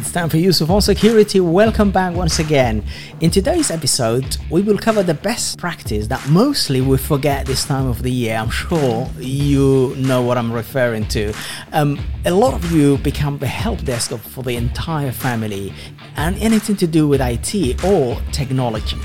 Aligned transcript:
It's 0.00 0.12
time 0.12 0.30
for 0.30 0.38
Yusuf 0.38 0.70
on 0.70 0.80
Security. 0.80 1.40
Welcome 1.40 1.90
back 1.90 2.14
once 2.14 2.38
again. 2.38 2.82
In 3.20 3.30
today's 3.30 3.70
episode, 3.70 4.38
we 4.48 4.62
will 4.62 4.78
cover 4.78 5.02
the 5.02 5.12
best 5.12 5.58
practice 5.58 6.06
that 6.06 6.26
mostly 6.30 6.80
we 6.80 6.96
forget 6.96 7.44
this 7.44 7.66
time 7.66 7.86
of 7.86 8.02
the 8.02 8.10
year. 8.10 8.36
I'm 8.36 8.48
sure 8.48 9.06
you 9.18 9.94
know 9.96 10.22
what 10.22 10.38
I'm 10.38 10.50
referring 10.50 11.06
to. 11.08 11.34
Um, 11.72 12.00
a 12.24 12.30
lot 12.30 12.54
of 12.54 12.72
you 12.72 12.96
become 12.96 13.36
the 13.36 13.46
help 13.46 13.82
desk 13.84 14.12
for 14.16 14.42
the 14.42 14.56
entire 14.56 15.12
family 15.12 15.74
and 16.16 16.34
anything 16.38 16.76
to 16.76 16.86
do 16.86 17.06
with 17.06 17.20
IT 17.20 17.84
or 17.84 18.18
technology. 18.32 18.96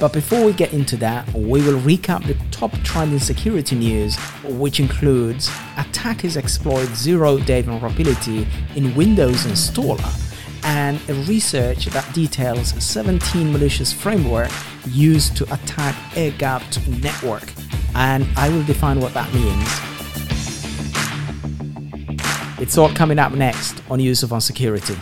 But 0.00 0.12
before 0.12 0.44
we 0.44 0.52
get 0.52 0.72
into 0.72 0.96
that, 0.98 1.32
we 1.32 1.62
will 1.62 1.80
recap 1.80 2.26
the 2.26 2.36
top 2.50 2.72
trending 2.82 3.20
security 3.20 3.76
news, 3.76 4.16
which 4.44 4.80
includes 4.80 5.50
attackers 5.76 6.36
exploit 6.36 6.86
zero 6.88 7.38
day 7.38 7.62
vulnerability 7.62 8.46
in 8.74 8.94
Windows 8.94 9.44
installer 9.44 10.20
and 10.64 10.98
a 11.08 11.14
research 11.24 11.86
that 11.86 12.10
details 12.14 12.70
17 12.82 13.52
malicious 13.52 13.92
framework 13.92 14.50
used 14.86 15.36
to 15.36 15.44
attack 15.52 15.94
air-gapped 16.16 16.86
network. 17.02 17.52
And 17.94 18.26
I 18.36 18.48
will 18.48 18.64
define 18.64 18.98
what 19.00 19.14
that 19.14 19.32
means. 19.32 19.68
It's 22.60 22.78
all 22.78 22.88
coming 22.88 23.18
up 23.18 23.32
next 23.32 23.82
on 23.90 24.00
Yusuf 24.00 24.32
on 24.32 24.40
Security. 24.40 24.96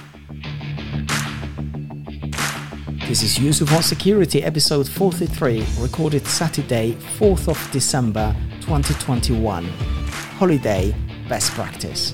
This 3.13 3.25
is 3.25 3.39
Yusuf 3.39 3.85
Security, 3.85 4.43
episode 4.43 4.89
43, 4.89 5.67
recorded 5.81 6.27
Saturday, 6.27 6.93
4th 7.19 7.47
of 7.47 7.71
December 7.71 8.35
2021. 8.63 9.67
Holiday 10.39 10.95
Best 11.29 11.53
Practice. 11.53 12.13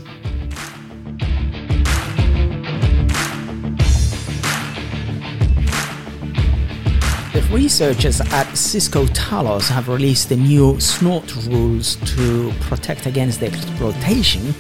The 7.33 7.49
researchers 7.53 8.21
at 8.21 8.53
Cisco 8.57 9.05
Talos 9.05 9.69
have 9.69 9.89
released 9.89 10.31
the 10.31 10.37
new 10.37 10.81
SNORT 10.81 11.47
rules 11.47 11.95
to 12.17 12.53
protect 12.63 13.07
against 13.07 13.39
the 13.39 13.47
exploitation 13.47 14.53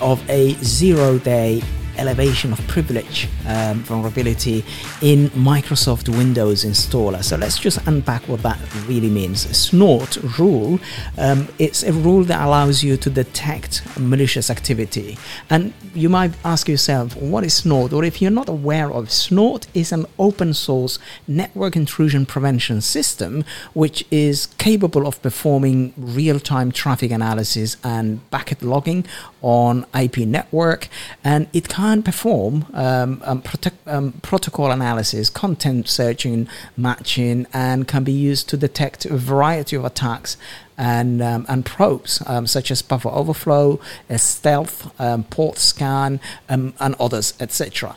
of 0.00 0.22
a 0.30 0.52
zero 0.62 1.18
day 1.18 1.60
elevation 2.00 2.52
of 2.52 2.58
privilege 2.66 3.28
um, 3.46 3.80
vulnerability 3.80 4.64
in 5.02 5.28
Microsoft 5.30 6.08
Windows 6.08 6.64
installer. 6.64 7.22
So 7.22 7.36
let's 7.36 7.58
just 7.58 7.78
unpack 7.86 8.26
what 8.28 8.42
that 8.42 8.58
really 8.88 9.10
means. 9.10 9.40
Snort 9.56 10.16
rule, 10.38 10.80
um, 11.18 11.48
it's 11.58 11.82
a 11.82 11.92
rule 11.92 12.24
that 12.24 12.40
allows 12.40 12.82
you 12.82 12.96
to 12.96 13.10
detect 13.10 13.82
malicious 13.98 14.50
activity. 14.50 15.18
And 15.50 15.72
you 15.94 16.08
might 16.08 16.32
ask 16.44 16.68
yourself, 16.68 17.16
what 17.16 17.44
is 17.44 17.54
Snort? 17.54 17.92
Or 17.92 18.04
if 18.04 18.22
you're 18.22 18.30
not 18.30 18.48
aware 18.48 18.90
of 18.90 19.10
Snort 19.10 19.66
is 19.74 19.92
an 19.92 20.06
open 20.18 20.54
source 20.54 20.98
network 21.28 21.76
intrusion 21.76 22.24
prevention 22.24 22.80
system 22.80 23.44
which 23.74 24.04
is 24.10 24.46
capable 24.58 25.06
of 25.06 25.20
performing 25.22 25.92
real-time 25.96 26.72
traffic 26.72 27.10
analysis 27.10 27.76
and 27.84 28.28
packet 28.30 28.62
logging 28.62 29.04
on 29.42 29.84
IP 29.94 30.18
network 30.18 30.88
and 31.24 31.48
it 31.52 31.68
can 31.68 31.89
can 31.90 32.02
perform 32.04 32.66
um, 32.72 33.20
um, 33.24 33.42
um, 33.86 34.12
protocol 34.22 34.70
analysis, 34.70 35.28
content 35.28 35.88
searching, 35.88 36.48
matching, 36.76 37.46
and 37.52 37.88
can 37.88 38.04
be 38.04 38.12
used 38.12 38.48
to 38.48 38.56
detect 38.56 39.04
a 39.06 39.16
variety 39.16 39.74
of 39.74 39.84
attacks 39.84 40.36
and 40.78 41.20
um, 41.20 41.44
and 41.48 41.66
probes 41.66 42.22
um, 42.26 42.46
such 42.46 42.70
as 42.70 42.80
buffer 42.80 43.08
overflow, 43.08 43.80
stealth, 44.16 44.76
um, 45.00 45.24
port 45.24 45.58
scan, 45.58 46.20
um, 46.48 46.72
and 46.78 46.94
others, 47.00 47.34
etc. 47.40 47.96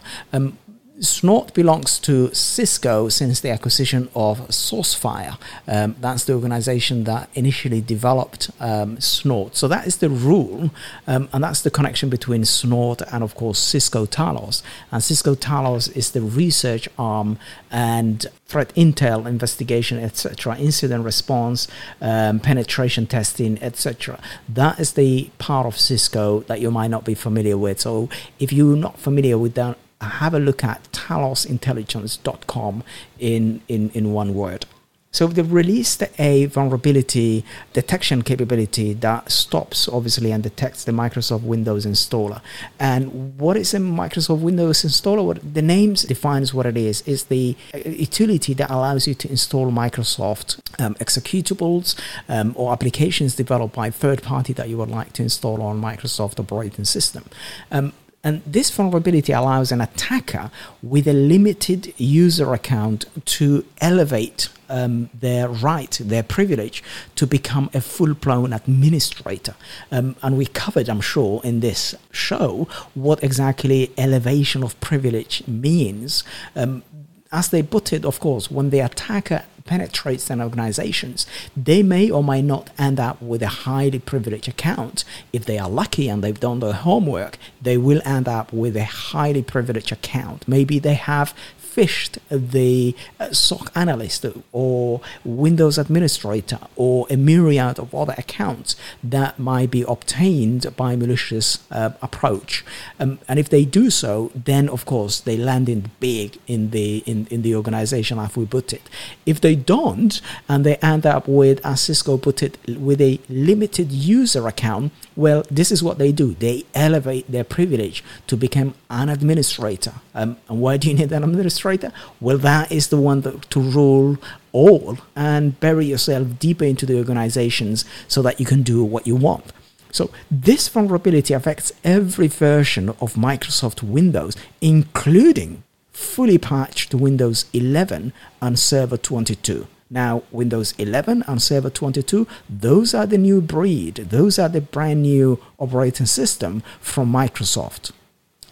Snort 1.03 1.53
belongs 1.53 1.99
to 1.99 2.33
Cisco 2.33 3.09
since 3.09 3.41
the 3.41 3.49
acquisition 3.49 4.09
of 4.15 4.47
Sourcefire. 4.47 5.37
Um, 5.67 5.95
that's 5.99 6.23
the 6.23 6.33
organization 6.33 7.03
that 7.03 7.29
initially 7.33 7.81
developed 7.81 8.49
um, 8.59 8.99
Snort. 9.01 9.57
So 9.57 9.67
that 9.67 9.85
is 9.85 9.97
the 9.97 10.09
rule, 10.09 10.71
um, 11.05 11.27
and 11.33 11.43
that's 11.43 11.61
the 11.61 11.69
connection 11.69 12.09
between 12.09 12.45
Snort 12.45 13.01
and, 13.11 13.21
of 13.23 13.35
course, 13.35 13.59
Cisco 13.59 14.05
Talos. 14.05 14.61
And 14.91 15.03
Cisco 15.03 15.35
Talos 15.35 15.93
is 15.95 16.11
the 16.11 16.21
research 16.21 16.87
arm 16.97 17.37
and 17.69 18.25
threat 18.47 18.73
intel 18.75 19.25
investigation, 19.25 19.99
etc., 19.99 20.55
incident 20.57 21.03
response, 21.03 21.67
um, 21.99 22.39
penetration 22.39 23.07
testing, 23.07 23.61
etc. 23.61 24.21
That 24.47 24.79
is 24.79 24.93
the 24.93 25.31
part 25.37 25.65
of 25.65 25.77
Cisco 25.77 26.41
that 26.41 26.61
you 26.61 26.71
might 26.71 26.89
not 26.89 27.03
be 27.03 27.15
familiar 27.15 27.57
with. 27.57 27.81
So 27.81 28.09
if 28.39 28.53
you're 28.53 28.77
not 28.77 28.99
familiar 28.99 29.37
with 29.37 29.55
that, 29.55 29.77
have 30.03 30.33
a 30.33 30.39
look 30.39 30.63
at 30.63 30.83
talosintelligence.com 30.91 32.83
in, 33.19 33.61
in, 33.67 33.89
in 33.91 34.13
one 34.13 34.33
word. 34.33 34.65
So 35.13 35.27
they've 35.27 35.53
released 35.53 36.01
a 36.17 36.45
vulnerability 36.45 37.45
detection 37.71 38.23
capability 38.23 38.93
that 38.95 39.31
stops 39.31 39.87
obviously 39.87 40.31
and 40.31 40.41
detects 40.41 40.85
the 40.85 40.91
Microsoft 40.91 41.43
Windows 41.43 41.85
installer. 41.85 42.41
And 42.79 43.37
what 43.39 43.55
is 43.55 43.75
a 43.75 43.77
Microsoft 43.77 44.41
Windows 44.41 44.81
installer? 44.81 45.23
What 45.23 45.53
the 45.53 45.61
name 45.61 45.93
defines 45.93 46.51
what 46.51 46.65
it 46.65 46.75
is. 46.75 47.01
Is 47.03 47.25
the 47.25 47.55
utility 47.85 48.55
that 48.55 48.71
allows 48.71 49.07
you 49.07 49.13
to 49.13 49.29
install 49.29 49.71
Microsoft 49.71 50.59
um, 50.81 50.95
executables 50.95 51.95
um, 52.27 52.53
or 52.57 52.73
applications 52.73 53.35
developed 53.35 53.75
by 53.75 53.91
third 53.91 54.23
party 54.23 54.51
that 54.53 54.67
you 54.67 54.79
would 54.79 54.89
like 54.89 55.13
to 55.13 55.21
install 55.21 55.61
on 55.61 55.79
Microsoft 55.79 56.39
operating 56.39 56.85
system. 56.85 57.25
Um, 57.71 57.93
and 58.23 58.41
this 58.45 58.69
vulnerability 58.69 59.33
allows 59.33 59.71
an 59.71 59.81
attacker 59.81 60.49
with 60.81 61.07
a 61.07 61.13
limited 61.13 61.93
user 61.97 62.53
account 62.53 63.05
to 63.25 63.65
elevate 63.81 64.47
um, 64.69 65.09
their 65.13 65.49
right, 65.49 65.99
their 66.01 66.23
privilege 66.23 66.81
to 67.15 67.27
become 67.27 67.69
a 67.73 67.81
full 67.81 68.13
blown 68.13 68.53
administrator. 68.53 69.55
Um, 69.91 70.15
and 70.23 70.37
we 70.37 70.45
covered, 70.45 70.89
I'm 70.89 71.01
sure, 71.01 71.41
in 71.43 71.59
this 71.59 71.95
show 72.11 72.67
what 72.93 73.23
exactly 73.23 73.91
elevation 73.97 74.63
of 74.63 74.79
privilege 74.79 75.45
means. 75.45 76.23
Um, 76.55 76.83
as 77.31 77.49
they 77.49 77.63
put 77.63 77.91
it, 77.91 78.05
of 78.05 78.19
course, 78.19 78.49
when 78.49 78.69
the 78.69 78.79
attacker 78.79 79.43
penetrates 79.65 80.29
an 80.29 80.41
organizations, 80.41 81.25
they 81.55 81.83
may 81.83 82.09
or 82.09 82.23
may 82.23 82.41
not 82.41 82.69
end 82.77 82.99
up 82.99 83.21
with 83.21 83.41
a 83.41 83.47
highly 83.47 83.99
privileged 83.99 84.47
account. 84.47 85.03
If 85.31 85.45
they 85.45 85.57
are 85.57 85.69
lucky 85.69 86.09
and 86.09 86.23
they've 86.23 86.39
done 86.39 86.59
their 86.59 86.73
homework, 86.73 87.37
they 87.61 87.77
will 87.77 88.01
end 88.05 88.27
up 88.27 88.51
with 88.53 88.75
a 88.75 88.85
highly 88.85 89.43
privileged 89.43 89.91
account. 89.91 90.47
Maybe 90.47 90.79
they 90.79 90.95
have 90.95 91.33
phished 91.75 92.17
the 92.29 92.95
uh, 93.19 93.31
SOC 93.31 93.71
analyst 93.75 94.25
or 94.51 95.01
Windows 95.23 95.77
administrator 95.77 96.59
or 96.75 97.07
a 97.09 97.17
myriad 97.17 97.79
of 97.79 97.93
other 97.95 98.15
accounts 98.17 98.75
that 99.03 99.39
might 99.39 99.71
be 99.71 99.83
obtained 99.87 100.65
by 100.75 100.95
malicious 100.95 101.59
uh, 101.71 101.91
approach. 102.01 102.63
Um, 102.99 103.19
and 103.27 103.39
if 103.39 103.49
they 103.49 103.65
do 103.65 103.89
so, 103.89 104.31
then 104.35 104.69
of 104.69 104.85
course 104.85 105.19
they 105.19 105.37
land 105.37 105.69
in 105.69 105.91
big 105.99 106.37
in 106.47 106.69
the 106.71 107.03
in, 107.05 107.27
in 107.27 107.41
the 107.41 107.55
organization 107.55 108.19
as 108.19 108.35
we 108.35 108.45
put 108.45 108.73
it. 108.73 108.89
If 109.25 109.41
they 109.41 109.55
don't 109.55 110.21
and 110.47 110.65
they 110.65 110.75
end 110.77 111.05
up 111.05 111.27
with, 111.27 111.65
as 111.65 111.81
Cisco 111.81 112.17
put 112.17 112.43
it, 112.43 112.57
with 112.67 113.01
a 113.01 113.19
limited 113.29 113.91
user 113.91 114.47
account, 114.47 114.91
well, 115.15 115.43
this 115.51 115.71
is 115.71 115.83
what 115.83 115.97
they 115.97 116.11
do. 116.11 116.33
They 116.33 116.65
elevate 116.73 117.31
their 117.31 117.43
privilege 117.43 118.03
to 118.27 118.37
become 118.37 118.73
an 118.89 119.09
administrator. 119.09 119.93
Um, 120.15 120.37
and 120.49 120.59
why 120.61 120.77
do 120.77 120.89
you 120.89 120.95
need 120.95 121.11
an 121.11 121.23
administrator? 121.23 121.91
Well, 122.19 122.37
that 122.39 122.71
is 122.71 122.87
the 122.87 122.97
one 122.97 123.21
that, 123.21 123.49
to 123.51 123.59
rule 123.59 124.17
all 124.51 124.97
and 125.15 125.59
bury 125.59 125.85
yourself 125.85 126.39
deeper 126.39 126.65
into 126.65 126.85
the 126.85 126.97
organizations 126.97 127.85
so 128.07 128.21
that 128.21 128.39
you 128.39 128.45
can 128.45 128.63
do 128.63 128.83
what 128.83 129.07
you 129.07 129.15
want. 129.15 129.51
So, 129.91 130.09
this 130.31 130.67
vulnerability 130.67 131.35
affects 131.35 131.71
every 131.83 132.27
version 132.27 132.89
of 132.89 133.13
Microsoft 133.13 133.83
Windows, 133.83 134.35
including 134.59 135.63
fully 135.91 136.39
patched 136.39 136.95
Windows 136.95 137.45
11 137.53 138.11
and 138.41 138.57
Server 138.57 138.97
22. 138.97 139.67
Now, 139.93 140.23
Windows 140.31 140.73
11 140.79 141.23
and 141.27 141.39
Server 141.39 141.69
22, 141.69 142.27
those 142.49 142.95
are 142.95 143.05
the 143.05 143.19
new 143.19 143.41
breed. 143.41 143.93
Those 144.09 144.39
are 144.39 144.49
the 144.49 144.59
brand 144.59 145.03
new 145.03 145.39
operating 145.59 146.07
system 146.07 146.63
from 146.81 147.11
Microsoft. 147.11 147.91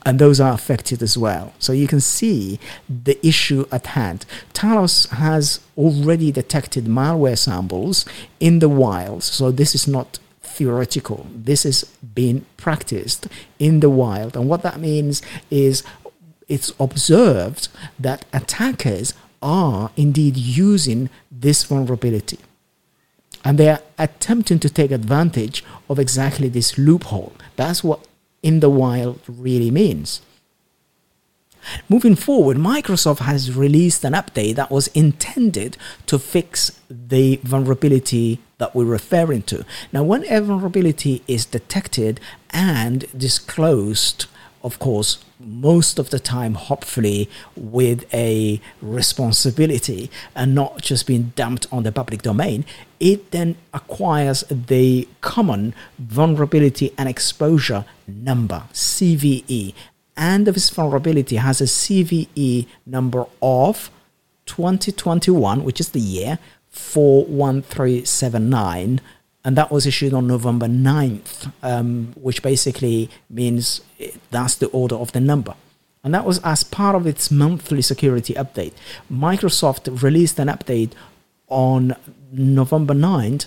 And 0.06 0.20
those 0.20 0.40
are 0.40 0.54
affected 0.54 1.02
as 1.02 1.18
well. 1.18 1.54
So 1.58 1.74
you 1.74 1.88
can 1.88 2.00
see 2.00 2.60
the 2.88 3.18
issue 3.26 3.66
at 3.72 3.88
hand. 3.88 4.28
Talos 4.54 5.10
has 5.10 5.62
already 5.76 6.32
detected 6.32 6.86
malware 6.86 7.38
samples 7.38 8.06
in 8.40 8.60
the 8.60 8.70
wild. 8.70 9.24
So 9.24 9.50
this 9.50 9.74
is 9.74 9.88
not 9.88 10.20
theoretical. 10.44 11.26
This 11.34 11.66
is 11.66 11.86
being 12.14 12.46
practiced 12.58 13.28
in 13.58 13.80
the 13.80 13.90
wild. 13.90 14.38
And 14.38 14.48
what 14.48 14.62
that 14.62 14.80
means 14.80 15.24
is 15.50 15.84
it's 16.48 16.72
observed 16.80 17.68
that 17.98 18.26
attackers 18.32 19.16
are 19.42 19.92
indeed 19.96 20.38
using 20.38 21.10
this 21.32 21.64
vulnerability. 21.64 22.40
And 23.44 23.58
they 23.58 23.70
are 23.70 23.82
attempting 23.98 24.60
to 24.60 24.70
take 24.70 24.92
advantage 24.92 25.64
of 25.90 25.98
exactly 25.98 26.48
this 26.48 26.78
loophole. 26.78 27.34
That's 27.56 27.84
what 27.84 28.08
in 28.44 28.60
the 28.60 28.70
wild 28.70 29.20
really 29.28 29.72
means. 29.72 30.22
Moving 31.88 32.16
forward, 32.16 32.58
Microsoft 32.58 33.20
has 33.20 33.56
released 33.56 34.04
an 34.04 34.14
update 34.14 34.56
that 34.56 34.72
was 34.72 34.88
intended 34.88 35.78
to 36.08 36.18
fix 36.18 36.80
the 36.90 37.40
vulnerability 37.44 38.40
that 38.58 38.74
we're 38.76 38.86
referring 38.86 39.44
to. 39.44 39.64
Now, 39.92 40.04
when 40.04 40.24
a 40.32 40.42
vulnerability 40.42 41.24
is 41.28 41.46
detected 41.46 42.20
and 42.50 43.06
disclosed, 43.18 44.26
of 44.64 44.80
course, 44.80 45.24
most 45.40 45.98
of 45.98 46.12
the 46.12 46.20
time, 46.20 46.54
hopefully, 46.54 47.30
with 47.56 48.06
a 48.14 48.62
responsibility 48.82 50.12
and 50.36 50.54
not 50.54 50.82
just 50.82 51.08
being 51.08 51.34
dumped 51.36 51.66
on 51.72 51.84
the 51.84 51.92
public 51.92 52.22
domain, 52.22 52.66
it 53.00 53.32
then 53.32 53.56
acquires 53.74 54.44
the 54.50 55.08
common 55.22 55.74
vulnerability 55.98 56.94
and 56.98 57.10
exposure 57.10 57.86
number, 58.08 58.64
CVE 58.74 59.74
and 60.18 60.46
this 60.46 60.70
vulnerability 60.70 61.38
has 61.38 61.62
a 61.62 61.66
CVE 61.66 62.68
number 62.86 63.26
of 63.42 63.90
2021, 64.46 65.64
which 65.64 65.80
is 65.80 65.90
the 65.90 66.00
year 66.00 66.38
41379, 66.70 69.02
and 69.44 69.58
that 69.58 69.72
was 69.72 69.86
issued 69.86 70.14
on 70.14 70.28
November 70.28 70.68
9th, 70.68 71.52
um, 71.64 72.14
which 72.16 72.44
basically 72.44 73.10
means 73.30 73.82
that's 74.30 74.56
the 74.56 74.68
order 74.68 74.96
of 74.96 75.12
the 75.14 75.20
number. 75.20 75.56
And 76.04 76.14
that 76.14 76.26
was 76.26 76.40
as 76.44 76.64
part 76.64 76.96
of 76.96 77.06
its 77.06 77.30
monthly 77.32 77.82
security 77.82 78.34
update. 78.34 78.74
Microsoft 79.12 80.02
released 80.02 80.40
an 80.40 80.48
update 80.48 80.92
on 81.48 81.96
November 82.32 82.94
9th 82.94 83.46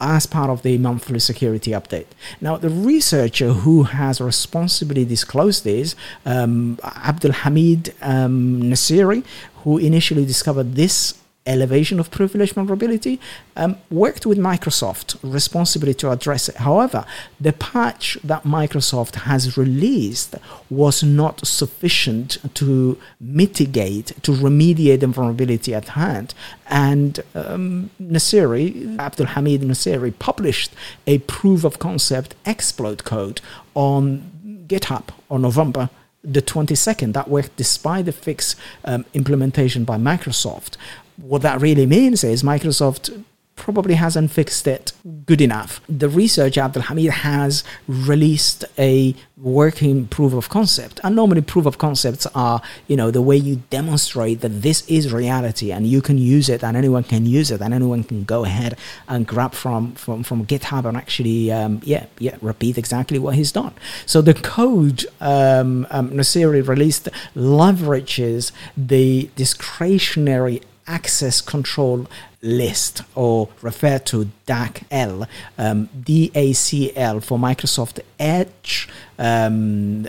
as 0.00 0.26
part 0.26 0.50
of 0.50 0.62
the 0.62 0.76
monthly 0.78 1.18
security 1.18 1.70
update. 1.70 2.06
Now, 2.40 2.56
the 2.56 2.68
researcher 2.68 3.52
who 3.52 3.84
has 3.84 4.20
responsibly 4.20 5.04
disclosed 5.04 5.64
this, 5.64 5.94
um, 6.26 6.78
Abdul 6.82 7.32
Hamid 7.32 7.94
um, 8.02 8.62
Naceri, 8.62 9.24
who 9.62 9.78
initially 9.78 10.24
discovered 10.24 10.74
this 10.74 11.14
elevation 11.46 12.00
of 12.00 12.10
privilege 12.10 12.52
vulnerability, 12.52 13.20
um, 13.56 13.76
worked 13.90 14.24
with 14.26 14.38
Microsoft 14.38 15.16
responsibly 15.22 15.94
to 15.94 16.10
address 16.10 16.48
it. 16.48 16.56
However, 16.56 17.04
the 17.40 17.52
patch 17.52 18.18
that 18.24 18.44
Microsoft 18.44 19.14
has 19.16 19.56
released 19.58 20.34
was 20.70 21.02
not 21.02 21.46
sufficient 21.46 22.38
to 22.54 22.98
mitigate, 23.20 24.06
to 24.22 24.32
remediate 24.32 25.00
the 25.00 25.06
vulnerability 25.06 25.74
at 25.74 25.88
hand. 25.88 26.34
And 26.68 27.20
um, 27.34 27.90
Naceri, 28.00 28.98
Abdul 28.98 29.26
Hamid 29.26 29.60
Naceri, 29.62 30.18
published 30.18 30.72
a 31.06 31.18
proof 31.18 31.64
of 31.64 31.78
concept 31.78 32.34
exploit 32.46 33.04
code 33.04 33.40
on 33.74 34.64
GitHub 34.66 35.08
on 35.30 35.42
November 35.42 35.90
the 36.24 36.40
22nd 36.40 37.12
that 37.12 37.28
worked 37.28 37.54
despite 37.56 38.06
the 38.06 38.12
fix 38.12 38.56
um, 38.84 39.04
implementation 39.12 39.84
by 39.84 39.98
Microsoft 39.98 40.76
what 41.16 41.42
that 41.42 41.60
really 41.60 41.86
means 41.86 42.24
is 42.24 42.42
Microsoft 42.42 43.24
probably 43.56 43.94
hasn't 43.94 44.30
fixed 44.30 44.66
it 44.66 44.92
good 45.26 45.40
enough. 45.40 45.80
The 45.88 46.08
researcher 46.08 46.60
Abdul 46.60 46.82
Hamid 46.84 47.10
has 47.10 47.62
released 47.86 48.64
a 48.78 49.14
working 49.36 50.06
proof 50.06 50.32
of 50.32 50.48
concept. 50.48 51.00
And 51.04 51.14
normally 51.16 51.40
proof 51.40 51.66
of 51.66 51.78
concepts 51.78 52.26
are, 52.34 52.60
you 52.88 52.96
know, 52.96 53.10
the 53.10 53.22
way 53.22 53.36
you 53.36 53.62
demonstrate 53.70 54.40
that 54.40 54.62
this 54.62 54.86
is 54.88 55.12
reality 55.12 55.70
and 55.70 55.86
you 55.86 56.02
can 56.02 56.18
use 56.18 56.48
it 56.48 56.64
and 56.64 56.76
anyone 56.76 57.04
can 57.04 57.26
use 57.26 57.50
it 57.50 57.60
and 57.60 57.72
anyone 57.72 58.04
can 58.04 58.24
go 58.24 58.44
ahead 58.44 58.76
and 59.08 59.26
grab 59.26 59.52
from 59.52 59.92
from, 59.92 60.22
from 60.22 60.46
GitHub 60.46 60.84
and 60.84 60.96
actually 60.96 61.52
um, 61.52 61.80
yeah, 61.84 62.06
yeah, 62.18 62.36
repeat 62.40 62.76
exactly 62.76 63.18
what 63.18 63.34
he's 63.34 63.52
done. 63.52 63.74
So 64.06 64.20
the 64.20 64.34
code 64.34 65.06
um, 65.20 65.86
um, 65.90 66.10
Naceri 66.10 66.66
released 66.66 67.08
leverages 67.36 68.52
the 68.76 69.30
discretionary 69.36 70.60
access 70.86 71.40
control 71.40 72.06
list 72.42 73.02
or 73.14 73.48
refer 73.62 73.98
to 73.98 74.30
DACL, 74.46 75.26
um, 75.56 75.88
DACL 75.98 77.22
for 77.22 77.38
Microsoft 77.38 78.00
Edge 78.18 78.88
um, 79.18 80.06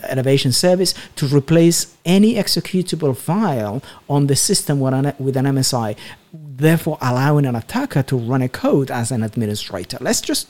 Service 0.52 0.94
to 1.16 1.28
replace 1.28 1.96
any 2.06 2.36
executable 2.36 3.16
file 3.16 3.82
on 4.10 4.28
the 4.28 4.36
system 4.36 4.80
with 4.80 4.94
an, 4.94 5.14
with 5.18 5.38
an 5.38 5.46
MSI, 5.46 5.96
therefore 6.58 6.98
allowing 7.02 7.46
an 7.46 7.56
attacker 7.56 8.02
to 8.04 8.16
run 8.16 8.42
a 8.42 8.50
code 8.50 8.90
as 8.90 9.12
an 9.12 9.24
administrator. 9.24 9.98
Let's 10.00 10.22
just 10.22 10.48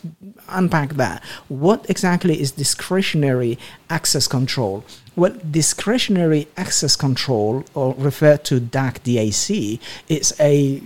unpack 0.49 0.93
that. 0.93 1.23
What 1.47 1.89
exactly 1.89 2.39
is 2.39 2.51
discretionary 2.51 3.57
access 3.89 4.27
control? 4.27 4.85
Well, 5.15 5.35
discretionary 5.49 6.47
access 6.57 6.95
control, 6.95 7.63
or 7.73 7.95
referred 7.97 8.43
to 8.45 8.59
DAC 8.59 8.99
DAC, 8.99 9.79
is 10.09 10.35
a 10.39 10.81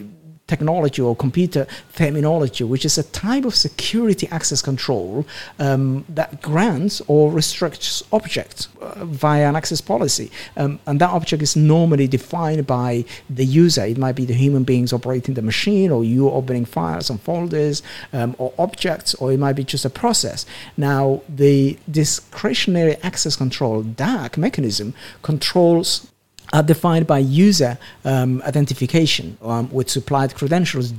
technology 0.50 1.02
or 1.02 1.16
computer 1.16 1.66
terminology, 1.96 2.64
which 2.64 2.86
is 2.86 2.98
a 2.98 3.04
type 3.04 3.46
of 3.46 3.56
security 3.56 4.28
access 4.32 4.62
control 4.62 5.26
um, 5.60 6.04
that 6.10 6.42
grants 6.42 7.02
or 7.08 7.32
restricts 7.32 8.04
objects 8.12 8.68
uh, 8.82 9.06
via 9.06 9.48
an 9.48 9.56
access 9.56 9.82
policy. 9.82 10.32
Um, 10.58 10.80
and 10.88 11.00
that 11.00 11.12
object 11.12 11.42
is 11.44 11.56
normally 11.56 12.08
defined 12.08 12.66
by 12.66 13.06
the 13.30 13.46
user. 13.46 13.86
It 13.86 13.98
might 13.98 14.16
be 14.16 14.26
the 14.26 14.34
human 14.34 14.64
beings 14.64 14.92
operating 14.92 15.36
the 15.36 15.42
machine, 15.42 15.92
or 15.92 16.04
you 16.04 16.30
opening 16.30 16.66
files 16.66 17.10
and 17.10 17.22
folders, 17.22 17.84
um, 18.12 18.36
or 18.38 18.54
objects, 18.58 19.14
or 19.16 19.32
it 19.32 19.40
might 19.40 19.54
be 19.54 19.64
just 19.64 19.86
a 19.86 19.90
process. 19.90 20.46
Now, 20.76 21.22
the 21.30 21.78
discretionary 21.90 22.96
access 23.04 23.36
control 23.36 23.84
DAC 23.84 24.38
mechanism 24.38 24.94
controls 25.22 26.08
are 26.54 26.64
defined 26.64 27.08
by 27.08 27.20
user 27.20 27.78
um, 28.06 28.42
identification 28.44 29.38
um, 29.42 29.72
with 29.72 29.90
supplied 29.90 30.36
credentials 30.36 30.94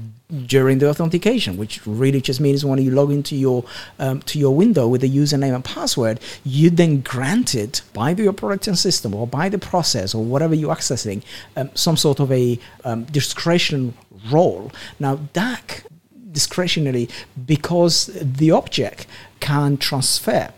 during 0.46 0.78
the 0.78 0.88
authentication, 0.88 1.56
which 1.56 1.84
really 1.86 2.20
just 2.20 2.40
means 2.40 2.64
when 2.64 2.80
you 2.80 2.90
log 2.90 3.10
into 3.10 3.36
your 3.36 3.64
um, 3.98 4.20
to 4.22 4.38
your 4.38 4.54
window 4.54 4.86
with 4.86 5.02
a 5.02 5.08
username 5.08 5.54
and 5.54 5.64
password, 5.64 6.20
you 6.44 6.70
then 6.70 7.00
granted 7.00 7.80
by 7.92 8.14
the 8.14 8.28
operating 8.28 8.76
system 8.76 9.14
or 9.14 9.26
by 9.26 9.48
the 9.48 9.58
process 9.58 10.14
or 10.14 10.24
whatever 10.24 10.54
you're 10.54 10.74
accessing 10.74 11.22
um, 11.56 11.70
some 11.74 11.96
sort 11.96 12.20
of 12.20 12.30
a 12.30 12.58
um, 12.84 13.04
discretion 13.04 13.94
role. 14.30 14.70
Now 14.98 15.16
DAC 15.16 15.84
discretionary 16.30 17.08
because 17.44 18.06
the 18.22 18.50
object 18.52 19.06
can 19.40 19.76
transfer. 19.76 20.52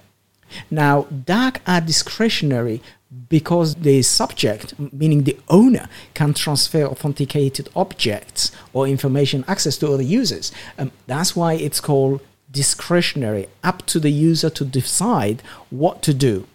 Now 0.71 1.05
DAC 1.05 1.61
are 1.67 1.81
discretionary 1.81 2.83
because 3.29 3.77
the 3.77 4.03
subject, 4.03 4.79
meaning 4.93 5.25
the 5.25 5.39
owner, 5.49 5.89
can 6.15 6.35
transfer 6.35 6.85
authenticated 6.85 7.69
objects 7.75 8.53
or 8.73 8.87
information 8.87 9.45
access 9.49 9.77
to 9.79 9.93
other 9.93 10.03
users. 10.03 10.53
Um, 10.79 10.93
that's 11.07 11.37
why 11.37 11.55
it's 11.55 11.81
called 11.81 12.21
discretionary, 12.51 13.49
up 13.65 13.85
to 13.87 13.99
the 13.99 14.11
user 14.11 14.51
to 14.51 14.65
decide 14.65 15.43
what 15.71 16.03
to 16.03 16.13
do. 16.13 16.47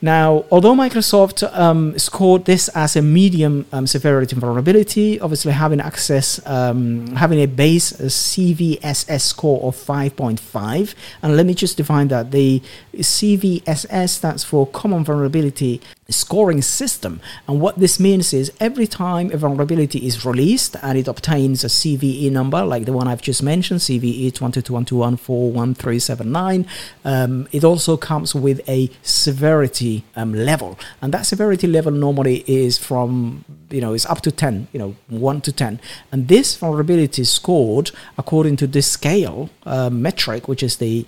Now, 0.00 0.44
although 0.50 0.74
Microsoft 0.74 1.42
um, 1.56 1.98
scored 1.98 2.44
this 2.44 2.68
as 2.68 2.96
a 2.96 3.02
medium 3.02 3.66
um, 3.72 3.86
severity 3.86 4.36
vulnerability, 4.36 5.20
obviously 5.20 5.52
having 5.52 5.80
access, 5.80 6.44
um, 6.46 7.06
having 7.16 7.40
a 7.40 7.46
base 7.46 7.92
CVSS 7.92 9.20
score 9.20 9.62
of 9.62 9.76
5.5, 9.76 10.94
and 11.22 11.36
let 11.36 11.46
me 11.46 11.54
just 11.54 11.76
define 11.76 12.08
that. 12.08 12.30
The 12.30 12.62
CVSS 12.94 14.08
stands 14.08 14.44
for 14.44 14.66
Common 14.66 15.04
Vulnerability 15.04 15.80
scoring 16.12 16.62
system. 16.62 17.20
And 17.48 17.60
what 17.60 17.76
this 17.78 17.98
means 17.98 18.32
is 18.32 18.52
every 18.60 18.86
time 18.86 19.32
a 19.32 19.36
vulnerability 19.36 20.06
is 20.06 20.24
released 20.24 20.76
and 20.82 20.96
it 20.98 21.08
obtains 21.08 21.64
a 21.64 21.68
CVE 21.68 22.30
number, 22.30 22.64
like 22.64 22.84
the 22.84 22.92
one 22.92 23.08
I've 23.08 23.22
just 23.22 23.42
mentioned, 23.42 23.80
CVE 23.80 24.30
2021411379, 24.32 26.66
um, 27.04 27.48
it 27.52 27.64
also 27.64 27.96
comes 27.96 28.34
with 28.34 28.60
a 28.68 28.90
severity 29.02 30.04
um, 30.16 30.34
level. 30.34 30.78
And 31.00 31.14
that 31.14 31.24
severity 31.26 31.66
level 31.66 31.92
normally 31.92 32.44
is 32.46 32.76
from, 32.78 33.44
you 33.70 33.80
know, 33.80 33.94
is 33.94 34.04
up 34.06 34.20
to 34.22 34.30
10, 34.30 34.68
you 34.72 34.78
know, 34.78 34.94
1 35.08 35.40
to 35.42 35.52
10. 35.52 35.78
And 36.10 36.28
this 36.28 36.56
vulnerability 36.56 37.22
is 37.22 37.30
scored 37.30 37.90
according 38.18 38.56
to 38.56 38.66
this 38.66 38.90
scale 38.90 39.50
uh, 39.64 39.90
metric, 39.90 40.48
which 40.48 40.62
is 40.62 40.76
the 40.76 41.06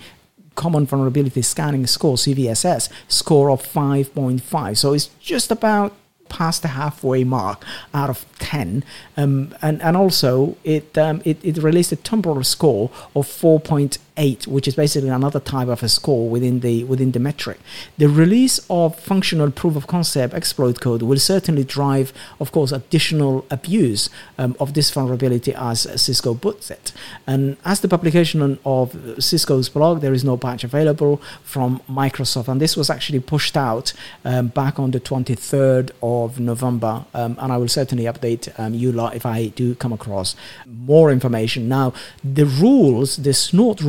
Common 0.54 0.86
Vulnerability 0.86 1.42
Scanning 1.42 1.86
Score, 1.86 2.16
CVSS, 2.16 2.88
score 3.08 3.50
of 3.50 3.62
5.5. 3.62 4.76
So 4.76 4.92
it's 4.92 5.06
just 5.20 5.50
about 5.50 5.92
past 6.28 6.62
the 6.62 6.68
halfway 6.68 7.22
mark 7.22 7.64
out 7.92 8.10
of 8.10 8.24
10 8.38 8.82
um, 9.16 9.54
and, 9.62 9.80
and 9.82 9.96
also 9.96 10.56
it, 10.64 10.96
um, 10.98 11.22
it, 11.24 11.38
it 11.44 11.58
released 11.58 11.92
a 11.92 11.96
temporal 11.96 12.42
score 12.42 12.90
of 13.14 13.26
4.8 13.26 13.98
8, 14.16 14.46
which 14.46 14.68
is 14.68 14.76
basically 14.76 15.08
another 15.08 15.40
type 15.40 15.68
of 15.68 15.82
a 15.82 15.88
score 15.88 16.28
within 16.28 16.60
the 16.60 16.84
within 16.84 17.12
the 17.12 17.18
metric. 17.18 17.58
The 17.98 18.08
release 18.08 18.60
of 18.70 18.98
functional 18.98 19.50
proof 19.50 19.76
of 19.76 19.86
concept 19.86 20.34
exploit 20.34 20.80
code 20.80 21.02
will 21.02 21.18
certainly 21.18 21.64
drive, 21.64 22.12
of 22.38 22.52
course, 22.52 22.70
additional 22.70 23.44
abuse 23.50 24.08
um, 24.38 24.56
of 24.60 24.74
this 24.74 24.90
vulnerability 24.90 25.52
as 25.54 25.88
Cisco 26.00 26.34
puts 26.34 26.70
it. 26.70 26.92
And 27.26 27.56
as 27.64 27.80
the 27.80 27.88
publication 27.88 28.58
of 28.64 28.96
Cisco's 29.18 29.68
blog, 29.68 30.00
there 30.00 30.12
is 30.12 30.24
no 30.24 30.36
patch 30.36 30.64
available 30.64 31.20
from 31.42 31.80
Microsoft, 31.90 32.48
and 32.48 32.60
this 32.60 32.76
was 32.76 32.90
actually 32.90 33.20
pushed 33.20 33.56
out 33.56 33.92
um, 34.24 34.48
back 34.48 34.78
on 34.78 34.92
the 34.92 35.00
23rd 35.00 35.90
of 36.02 36.38
November. 36.38 37.04
Um, 37.14 37.36
and 37.40 37.52
I 37.52 37.56
will 37.56 37.68
certainly 37.68 38.04
update 38.04 38.48
um, 38.58 38.74
you 38.74 38.92
lot 38.92 39.16
if 39.16 39.26
I 39.26 39.48
do 39.48 39.74
come 39.74 39.92
across 39.92 40.36
more 40.66 41.10
information. 41.10 41.68
Now, 41.68 41.92
the 42.22 42.46
rules, 42.46 43.16
the 43.16 43.34
snort 43.34 43.80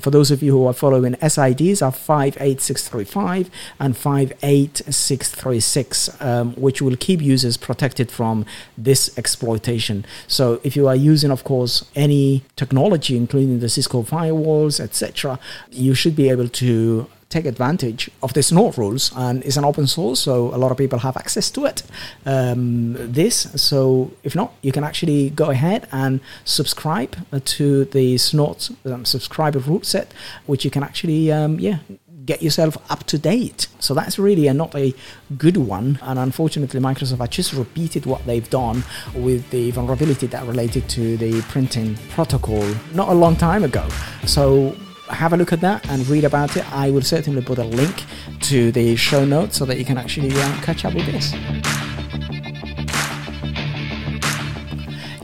for 0.00 0.10
those 0.10 0.30
of 0.30 0.42
you 0.42 0.52
who 0.52 0.66
are 0.66 0.72
following 0.72 1.12
SIDs 1.14 1.82
are 1.82 1.92
58635 1.92 3.50
and 3.80 3.96
58636, 3.96 6.20
um, 6.20 6.54
which 6.54 6.82
will 6.82 6.96
keep 6.96 7.22
users 7.22 7.56
protected 7.56 8.10
from 8.10 8.44
this 8.76 9.16
exploitation. 9.16 10.04
So 10.26 10.60
if 10.62 10.76
you 10.76 10.86
are 10.88 10.96
using, 10.96 11.30
of 11.30 11.44
course, 11.44 11.84
any 11.94 12.42
technology, 12.56 13.16
including 13.16 13.60
the 13.60 13.68
Cisco 13.68 14.02
firewalls, 14.02 14.80
etc., 14.80 15.38
you 15.70 15.94
should 15.94 16.16
be 16.16 16.28
able 16.28 16.48
to 16.48 17.06
take 17.28 17.44
advantage 17.44 18.10
of 18.22 18.32
the 18.34 18.42
snort 18.42 18.76
rules 18.78 19.12
and 19.16 19.44
it's 19.44 19.56
an 19.56 19.64
open 19.64 19.86
source 19.86 20.20
so 20.20 20.54
a 20.54 20.58
lot 20.58 20.70
of 20.70 20.76
people 20.76 20.98
have 21.00 21.16
access 21.16 21.50
to 21.50 21.64
it 21.64 21.82
um, 22.24 22.94
this. 23.12 23.48
So 23.60 24.12
if 24.22 24.34
not 24.36 24.52
you 24.62 24.72
can 24.72 24.84
actually 24.84 25.30
go 25.30 25.50
ahead 25.50 25.88
and 25.90 26.20
subscribe 26.44 27.16
to 27.44 27.84
the 27.86 28.18
snort 28.18 28.70
um, 28.84 29.04
subscriber 29.04 29.58
rule 29.58 29.82
set 29.82 30.12
which 30.46 30.64
you 30.64 30.70
can 30.70 30.82
actually 30.82 31.32
um, 31.32 31.58
yeah 31.58 31.78
get 32.26 32.42
yourself 32.42 32.76
up 32.90 33.04
to 33.04 33.18
date. 33.18 33.68
So 33.78 33.94
that's 33.94 34.18
really 34.18 34.48
a, 34.48 34.54
not 34.54 34.74
a 34.74 34.92
good 35.38 35.56
one. 35.56 35.98
And 36.02 36.18
unfortunately 36.18 36.80
microsoft 36.80 37.18
has 37.18 37.28
just 37.28 37.52
repeated 37.52 38.04
what 38.04 38.26
they've 38.26 38.48
done 38.50 38.82
with 39.14 39.48
the 39.50 39.70
vulnerability 39.70 40.26
that 40.26 40.44
related 40.44 40.88
to 40.90 41.16
the 41.16 41.40
printing 41.42 41.96
protocol 42.10 42.66
not 42.94 43.08
a 43.08 43.14
long 43.14 43.36
time 43.36 43.64
ago. 43.64 43.88
So 44.26 44.76
have 45.08 45.32
a 45.32 45.36
look 45.36 45.52
at 45.52 45.60
that 45.60 45.88
and 45.88 46.06
read 46.08 46.24
about 46.24 46.56
it. 46.56 46.70
I 46.72 46.90
will 46.90 47.02
certainly 47.02 47.42
put 47.42 47.58
a 47.58 47.64
link 47.64 48.04
to 48.42 48.72
the 48.72 48.96
show 48.96 49.24
notes 49.24 49.56
so 49.56 49.64
that 49.64 49.78
you 49.78 49.84
can 49.84 49.98
actually 49.98 50.32
uh, 50.32 50.60
catch 50.62 50.84
up 50.84 50.94
with 50.94 51.06
this. 51.06 51.32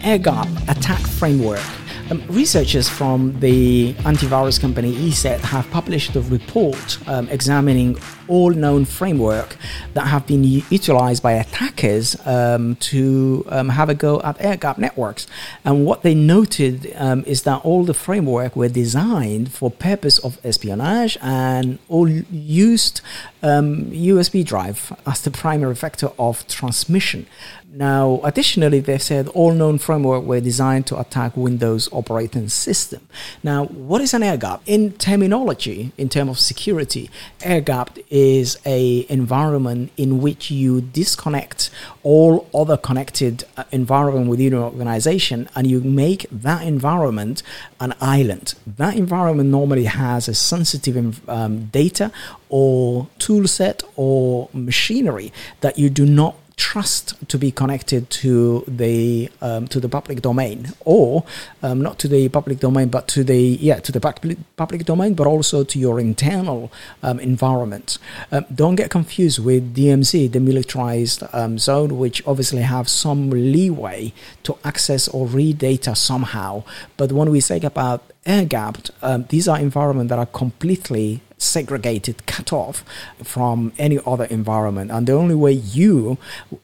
AirGap 0.03 0.69
Attack 0.69 1.01
Framework 1.01 1.63
um, 2.11 2.23
researchers 2.29 2.89
from 2.89 3.39
the 3.41 3.95
antivirus 4.01 4.61
company 4.61 4.93
ESET 4.95 5.41
have 5.41 5.71
published 5.71 6.15
a 6.17 6.21
report 6.23 6.99
um, 7.09 7.29
examining 7.31 7.97
all 8.29 8.51
known 8.51 8.85
framework 8.85 9.57
that 9.95 10.07
have 10.07 10.27
been 10.27 10.45
utilized 10.45 11.23
by 11.23 11.33
attackers 11.33 12.17
um, 12.27 12.77
to 12.77 13.45
um, 13.49 13.69
have 13.71 13.89
a 13.89 13.95
go 13.95 14.21
at 14.23 14.37
air 14.41 14.57
gap 14.57 14.79
networks. 14.79 15.27
And 15.65 15.85
what 15.85 16.03
they 16.03 16.15
noted 16.15 16.93
um, 16.97 17.25
is 17.27 17.43
that 17.43 17.59
all 17.65 17.85
the 17.85 17.95
framework 17.95 18.57
were 18.57 18.69
designed 18.69 19.53
for 19.53 19.71
purpose 19.71 20.19
of 20.19 20.39
espionage 20.45 21.19
and 21.21 21.79
all 21.89 22.09
used 22.09 23.01
USB 23.43 24.41
um, 24.41 24.45
drive 24.45 24.93
as 25.07 25.23
the 25.23 25.31
primary 25.31 25.75
vector 25.75 26.11
of 26.19 26.47
transmission. 26.47 27.27
Now, 27.75 28.21
additionally, 28.23 28.81
they 28.81 28.99
said 28.99 29.29
all 29.29 29.53
known 29.53 29.79
framework 29.79 30.25
were 30.25 30.41
designed 30.41 30.87
to 30.89 31.01
attack 31.01 31.35
Windows 31.39 31.89
operating 31.91 32.51
system. 32.51 33.09
Now, 33.43 33.65
what 33.65 34.03
is 34.03 34.13
an 34.13 34.23
air 34.23 34.37
gap? 34.37 34.61
In 34.67 34.93
terminology, 34.93 35.91
in 35.97 36.11
terms 36.11 36.31
of 36.31 36.39
security, 36.39 37.11
air 37.41 37.63
gap 37.63 37.99
is 38.11 38.22
a 38.65 39.07
environment 39.09 39.91
in 39.97 40.21
which 40.21 40.51
you 40.51 40.81
disconnect 40.81 41.71
all 42.03 42.49
other 42.55 42.77
connected 42.77 43.45
uh, 43.57 43.65
environment 43.71 44.29
within 44.29 44.53
your 44.53 44.65
organization 44.65 45.49
and 45.55 45.67
you 45.67 45.81
make 45.81 46.27
that 46.31 46.67
environment 46.67 47.43
an 47.81 47.95
island. 48.01 48.55
That 48.67 48.97
environment 48.97 49.49
normally 49.51 49.85
has 49.85 50.29
a 50.29 50.35
sensitive 50.35 51.29
um, 51.29 51.67
data 51.67 52.11
or 52.49 53.09
tool 53.19 53.47
set 53.47 53.83
or 53.97 54.49
machinery 54.53 55.33
that 55.61 55.79
you 55.79 55.89
do 55.91 56.05
not 56.05 56.35
trust 56.57 57.15
to 57.29 57.39
be 57.39 57.51
connected 57.51 58.09
to 58.11 58.65
the 58.69 59.31
um, 59.41 59.67
to 59.69 59.81
the 59.81 59.89
public 59.89 60.23
domain 60.23 60.69
or 60.85 61.25
um, 61.63 61.81
not 61.81 61.99
to 61.99 62.09
the 62.09 62.29
public 62.29 62.59
domain 62.61 62.89
but 62.89 63.09
to 63.09 63.25
the 63.25 63.59
yeah 63.61 63.79
to 63.81 63.93
the 63.93 64.01
public 64.01 64.39
public 64.57 64.85
domain 64.85 65.15
but 65.15 65.27
also 65.27 65.65
to 65.65 65.79
your 65.79 65.99
internal 65.99 66.71
um, 67.03 67.19
environment. 67.21 67.99
Um, 68.31 68.45
don't 68.55 68.77
get 68.77 68.91
confused 68.91 69.39
with 69.39 69.75
DMZ 69.75 70.33
the 70.33 70.41
militarized 70.41 71.23
um, 71.33 71.59
zone 71.59 71.99
which 71.99 72.27
obviously 72.27 72.63
have 72.63 72.89
some 72.89 73.31
leeway 73.31 74.13
to 74.43 74.57
access 74.65 75.09
or 75.09 75.27
read 75.27 75.59
data 75.59 75.95
somehow. 75.95 76.65
But 76.97 77.13
when 77.13 77.31
we 77.31 77.41
say 77.41 77.61
about 77.61 78.03
air 78.27 78.45
gapped 78.45 78.91
um, 79.03 79.25
these 79.29 79.49
are 79.49 79.59
environments 79.59 80.11
that 80.11 80.19
are 80.19 80.27
completely 80.27 81.23
segregated, 81.43 82.27
cut 82.27 82.53
off 82.53 82.85
from 83.23 83.73
any 83.79 83.99
other 84.07 84.25
environment. 84.25 84.91
And 84.91 85.07
the 85.07 85.13
only 85.13 85.35
way 85.35 85.53
you 85.53 86.19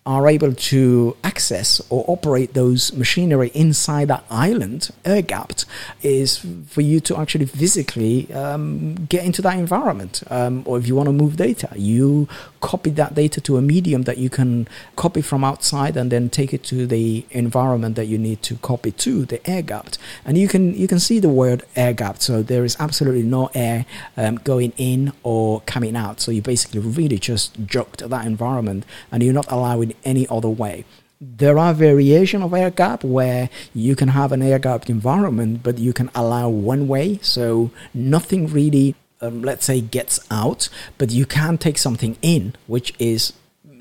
are 0.07 0.29
able 0.29 0.55
to 0.55 1.17
access 1.25 1.81
or 1.91 2.05
operate 2.09 2.55
those 2.55 2.93
machinery 2.93 3.51
inside 3.55 4.09
that 4.09 4.25
island, 4.31 4.91
air 5.05 5.23
gapped, 5.23 5.65
is 6.03 6.45
for 6.67 6.81
you 6.81 7.01
to 7.01 7.17
actually 7.17 7.47
physically 7.47 8.33
um, 8.33 8.95
get 9.07 9.25
into 9.25 9.43
that 9.43 9.59
environment. 9.59 10.23
Um, 10.31 10.63
or 10.67 10.79
if 10.79 10.87
you 10.87 10.95
want 10.95 11.09
to 11.09 11.13
move 11.13 11.37
data, 11.37 11.69
you 11.77 12.29
copy 12.61 12.91
that 12.91 13.15
data 13.15 13.41
to 13.43 13.57
a 13.57 13.63
medium 13.63 14.03
that 14.03 14.19
you 14.19 14.31
can 14.31 14.69
copy 14.97 15.21
from 15.21 15.45
outside 15.45 15.97
and 15.97 16.11
then 16.11 16.29
take 16.31 16.53
it 16.53 16.63
to 16.65 16.87
the 16.87 17.25
environment 17.31 17.97
that 17.97 18.07
you 18.07 18.19
need 18.19 18.43
to 18.43 18.57
copy 18.57 18.91
to, 18.93 19.25
the 19.25 19.45
air 19.49 19.63
gapped. 19.63 19.99
And 20.25 20.37
you 20.37 20.49
can 20.49 20.75
you 20.75 20.89
can 20.89 21.01
see 21.01 21.19
the 21.19 21.29
word 21.29 21.63
air 21.77 21.93
gapped. 21.93 22.23
So 22.23 22.43
there 22.43 22.65
is 22.65 22.77
absolutely 22.79 23.23
no 23.23 23.51
air 23.55 23.87
um, 24.17 24.37
going 24.37 24.73
in 24.77 25.13
or 25.23 25.61
coming 25.63 25.97
out. 25.97 26.21
So 26.21 26.31
you 26.31 26.43
basically 26.43 26.81
really 26.81 27.19
just 27.19 27.67
joked 27.67 28.09
that 28.09 28.27
environment 28.27 28.85
and 29.11 29.23
you're 29.23 29.35
not 29.35 29.51
allowing 29.51 29.95
any 30.05 30.27
other 30.29 30.49
way. 30.49 30.85
There 31.21 31.59
are 31.59 31.75
variation 31.75 32.43
of 32.43 32.55
air 32.55 32.71
gap 32.71 33.03
where 33.03 33.51
you 33.75 33.97
can 33.97 34.09
have 34.09 34.31
an 34.31 34.41
air 34.41 34.61
gapped 34.61 34.89
environment, 34.89 35.65
but 35.65 35.77
you 35.79 35.93
can 35.93 36.11
allow 36.15 36.49
one 36.49 36.87
way. 36.87 37.19
So 37.23 37.73
nothing 37.93 38.47
really, 38.47 38.95
um, 39.21 39.43
let's 39.43 39.65
say, 39.65 39.81
gets 39.81 40.21
out, 40.31 40.69
but 40.97 41.11
you 41.11 41.27
can 41.27 41.59
take 41.59 41.79
something 41.79 42.17
in, 42.23 42.55
which 42.67 42.95
is 42.99 43.33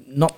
not 0.07 0.35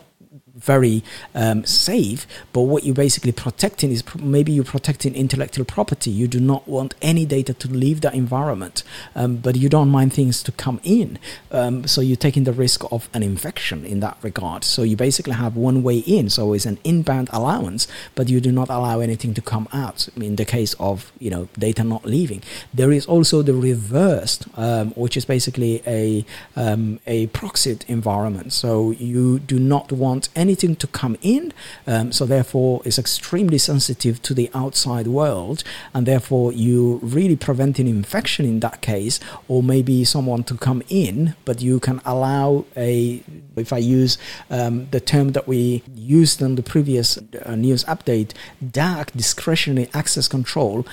very 0.59 1.03
um, 1.33 1.65
safe. 1.65 2.27
But 2.53 2.61
what 2.61 2.83
you're 2.83 2.95
basically 2.95 3.31
protecting 3.31 3.91
is 3.91 4.03
maybe 4.15 4.51
you're 4.51 4.63
protecting 4.63 5.15
intellectual 5.15 5.65
property. 5.65 6.11
You 6.11 6.27
do 6.27 6.39
not 6.39 6.67
want 6.67 6.95
any 7.01 7.25
data 7.25 7.53
to 7.53 7.67
leave 7.67 8.01
that 8.01 8.13
environment, 8.13 8.83
um, 9.15 9.37
but 9.37 9.55
you 9.55 9.69
don't 9.69 9.89
mind 9.89 10.13
things 10.13 10.43
to 10.43 10.51
come 10.51 10.79
in. 10.83 11.19
Um, 11.51 11.87
so 11.87 12.01
you're 12.01 12.17
taking 12.17 12.43
the 12.43 12.53
risk 12.53 12.83
of 12.91 13.09
an 13.13 13.23
infection 13.23 13.85
in 13.85 13.99
that 14.01 14.17
regard. 14.21 14.63
So 14.63 14.83
you 14.83 14.95
basically 14.95 15.33
have 15.33 15.55
one 15.55 15.83
way 15.83 15.99
in. 15.99 16.29
So 16.29 16.53
it's 16.53 16.65
an 16.65 16.77
inbound 16.83 17.29
allowance, 17.31 17.87
but 18.15 18.29
you 18.29 18.39
do 18.41 18.51
not 18.51 18.69
allow 18.69 18.99
anything 18.99 19.33
to 19.35 19.41
come 19.41 19.67
out. 19.73 20.07
In 20.15 20.35
the 20.35 20.45
case 20.45 20.73
of 20.79 21.11
you 21.19 21.29
know 21.29 21.47
data 21.57 21.83
not 21.83 22.05
leaving, 22.05 22.41
there 22.73 22.91
is 22.91 23.05
also 23.05 23.41
the 23.41 23.53
reversed, 23.53 24.45
um, 24.55 24.91
which 24.91 25.15
is 25.17 25.25
basically 25.25 25.81
a 25.87 26.25
um, 26.55 26.99
a 27.07 27.27
proxied 27.27 27.87
environment. 27.87 28.53
So 28.53 28.91
you 28.91 29.39
do 29.39 29.59
not 29.59 29.91
want 29.91 30.29
any 30.35 30.48
anything 30.49 30.75
to 30.75 30.87
come 30.87 31.15
in. 31.21 31.53
Um, 31.85 32.11
so 32.11 32.25
therefore, 32.25 32.81
it's 32.85 32.97
extremely 32.97 33.59
sensitive 33.59 34.15
to 34.23 34.33
the 34.33 34.49
outside 34.53 35.07
world, 35.07 35.63
and 35.93 36.05
therefore 36.05 36.51
you 36.51 36.99
really 37.03 37.35
prevent 37.35 37.79
an 37.79 37.87
infection 37.87 38.45
in 38.45 38.59
that 38.61 38.81
case, 38.81 39.19
or 39.47 39.61
maybe 39.61 40.03
someone 40.03 40.43
to 40.43 40.55
come 40.57 40.81
in, 40.89 41.35
but 41.45 41.61
you 41.61 41.79
can 41.79 42.01
allow 42.05 42.65
a. 42.75 43.21
If 43.55 43.73
I 43.73 43.77
use 43.99 44.17
um, 44.49 44.87
the 44.91 45.01
term 45.01 45.33
that 45.33 45.45
we 45.47 45.83
used 45.95 46.41
in 46.41 46.55
the 46.55 46.63
previous 46.63 47.17
uh, 47.17 47.55
news 47.55 47.83
update, 47.85 48.31
DAC 48.63 49.11
discretionary 49.11 49.89
access 49.93 50.27
control 50.27 50.85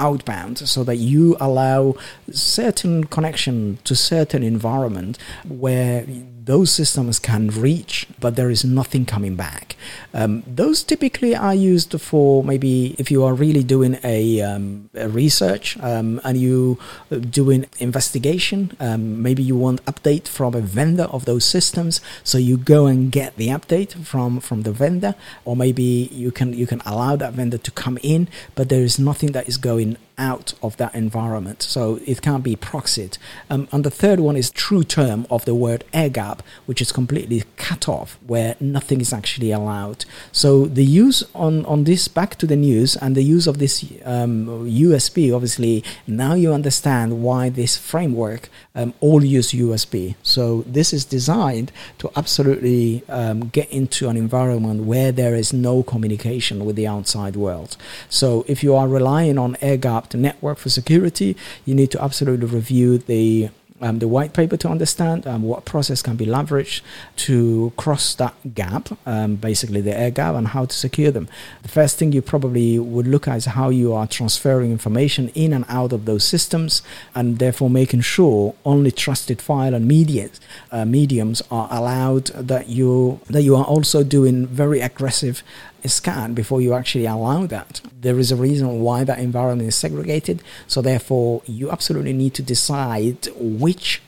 outbound 0.00 0.58
so 0.58 0.82
that 0.84 0.96
you 0.96 1.36
allow 1.40 1.94
certain 2.30 3.04
connection 3.04 3.78
to 3.84 3.94
certain 3.94 4.42
environment 4.42 5.18
where 5.48 6.04
those 6.44 6.70
systems 6.72 7.18
can 7.18 7.48
reach, 7.48 8.08
but 8.18 8.34
there 8.34 8.50
is 8.50 8.64
nothing 8.64 9.04
coming 9.04 9.36
back. 9.36 9.76
Um, 10.12 10.42
those 10.46 10.82
typically 10.82 11.34
are 11.36 11.54
used 11.54 12.00
for 12.00 12.42
maybe 12.42 12.96
if 12.98 13.10
you 13.10 13.22
are 13.24 13.34
really 13.34 13.62
doing 13.62 13.98
a, 14.02 14.40
um, 14.40 14.90
a 14.94 15.08
research 15.08 15.78
um, 15.78 16.20
and 16.24 16.38
you 16.38 16.78
uh, 17.12 17.16
doing 17.16 17.66
investigation. 17.78 18.76
Um, 18.80 19.22
maybe 19.22 19.42
you 19.42 19.56
want 19.56 19.84
update 19.84 20.26
from 20.26 20.54
a 20.54 20.60
vendor 20.60 21.04
of 21.04 21.24
those 21.24 21.44
systems, 21.44 22.00
so 22.24 22.38
you 22.38 22.56
go 22.56 22.86
and 22.86 23.12
get 23.12 23.36
the 23.36 23.48
update 23.48 23.92
from 24.04 24.40
from 24.40 24.62
the 24.62 24.72
vendor, 24.72 25.14
or 25.44 25.54
maybe 25.54 26.08
you 26.10 26.30
can 26.30 26.52
you 26.52 26.66
can 26.66 26.80
allow 26.84 27.16
that 27.16 27.34
vendor 27.34 27.58
to 27.58 27.70
come 27.70 27.98
in, 28.02 28.28
but 28.54 28.68
there 28.68 28.82
is 28.82 28.98
nothing 28.98 29.32
that 29.32 29.48
is 29.48 29.56
going 29.56 29.89
in 29.90 30.09
out 30.20 30.52
of 30.62 30.76
that 30.76 30.94
environment. 30.94 31.62
So 31.62 31.98
it 32.06 32.22
can't 32.22 32.44
be 32.44 32.54
proxied. 32.54 33.18
Um, 33.48 33.66
and 33.72 33.82
the 33.82 33.90
third 33.90 34.20
one 34.20 34.36
is 34.36 34.50
true 34.50 34.84
term 34.84 35.26
of 35.30 35.44
the 35.46 35.54
word 35.54 35.82
air 35.92 36.10
gap, 36.10 36.42
which 36.66 36.80
is 36.80 36.92
completely 36.92 37.42
cut 37.56 37.88
off, 37.88 38.18
where 38.26 38.54
nothing 38.60 39.00
is 39.00 39.12
actually 39.12 39.50
allowed. 39.50 40.04
So 40.30 40.66
the 40.66 40.84
use 40.84 41.24
on, 41.34 41.64
on 41.66 41.84
this, 41.84 42.06
back 42.06 42.36
to 42.36 42.46
the 42.46 42.56
news, 42.56 42.96
and 42.96 43.16
the 43.16 43.22
use 43.22 43.46
of 43.46 43.58
this 43.58 43.82
um, 44.04 44.46
USB, 44.68 45.34
obviously, 45.34 45.82
now 46.06 46.34
you 46.34 46.52
understand 46.52 47.22
why 47.22 47.48
this 47.48 47.76
framework 47.76 48.50
um, 48.74 48.92
all 49.00 49.24
use 49.24 49.52
USB. 49.52 50.14
So 50.22 50.62
this 50.66 50.92
is 50.92 51.04
designed 51.04 51.72
to 51.98 52.10
absolutely 52.14 53.02
um, 53.08 53.48
get 53.48 53.70
into 53.70 54.08
an 54.08 54.16
environment 54.16 54.84
where 54.84 55.12
there 55.12 55.34
is 55.34 55.52
no 55.52 55.82
communication 55.82 56.64
with 56.64 56.76
the 56.76 56.86
outside 56.86 57.36
world. 57.36 57.76
So 58.08 58.44
if 58.46 58.62
you 58.62 58.74
are 58.74 58.88
relying 58.88 59.38
on 59.38 59.56
air 59.60 59.76
gapped 60.10 60.20
network 60.20 60.58
for 60.58 60.70
security, 60.70 61.36
you 61.64 61.74
need 61.74 61.90
to 61.90 62.02
absolutely 62.02 62.46
review 62.46 62.98
the 62.98 63.50
um, 63.82 63.98
the 63.98 64.08
white 64.08 64.34
paper 64.34 64.58
to 64.58 64.68
understand 64.68 65.26
um, 65.26 65.42
what 65.42 65.64
process 65.64 66.02
can 66.02 66.14
be 66.14 66.26
leveraged 66.26 66.82
to 67.16 67.72
cross 67.78 68.14
that 68.16 68.34
gap, 68.54 68.90
um, 69.06 69.36
basically 69.36 69.80
the 69.80 69.98
air 69.98 70.10
gap, 70.10 70.34
and 70.34 70.48
how 70.48 70.66
to 70.66 70.76
secure 70.76 71.10
them. 71.10 71.28
The 71.62 71.68
first 71.68 71.96
thing 71.98 72.12
you 72.12 72.20
probably 72.20 72.78
would 72.78 73.06
look 73.06 73.26
at 73.26 73.38
is 73.38 73.46
how 73.46 73.70
you 73.70 73.94
are 73.94 74.06
transferring 74.06 74.70
information 74.70 75.30
in 75.30 75.54
and 75.54 75.64
out 75.70 75.94
of 75.94 76.04
those 76.04 76.24
systems, 76.24 76.82
and 77.14 77.38
therefore 77.38 77.70
making 77.70 78.02
sure 78.02 78.54
only 78.66 78.90
trusted 78.90 79.40
file 79.40 79.72
and 79.72 79.88
media, 79.88 80.28
uh, 80.70 80.84
mediums 80.84 81.40
are 81.50 81.66
allowed. 81.70 82.26
That 82.50 82.68
you 82.68 83.20
that 83.30 83.42
you 83.42 83.56
are 83.56 83.64
also 83.64 84.04
doing 84.04 84.46
very 84.46 84.80
aggressive 84.80 85.42
scan 85.88 86.34
before 86.34 86.60
you 86.60 86.74
actually 86.74 87.06
allow 87.06 87.46
that. 87.46 87.80
There 88.00 88.18
is 88.18 88.30
a 88.30 88.36
reason 88.36 88.80
why 88.80 89.04
that 89.04 89.18
environment 89.18 89.68
is 89.68 89.76
segregated. 89.76 90.42
So 90.66 90.82
therefore, 90.82 91.42
you 91.46 91.70
absolutely 91.70 92.12
need 92.12 92.34
to 92.34 92.42
decide 92.42 93.28
which 93.36 94.02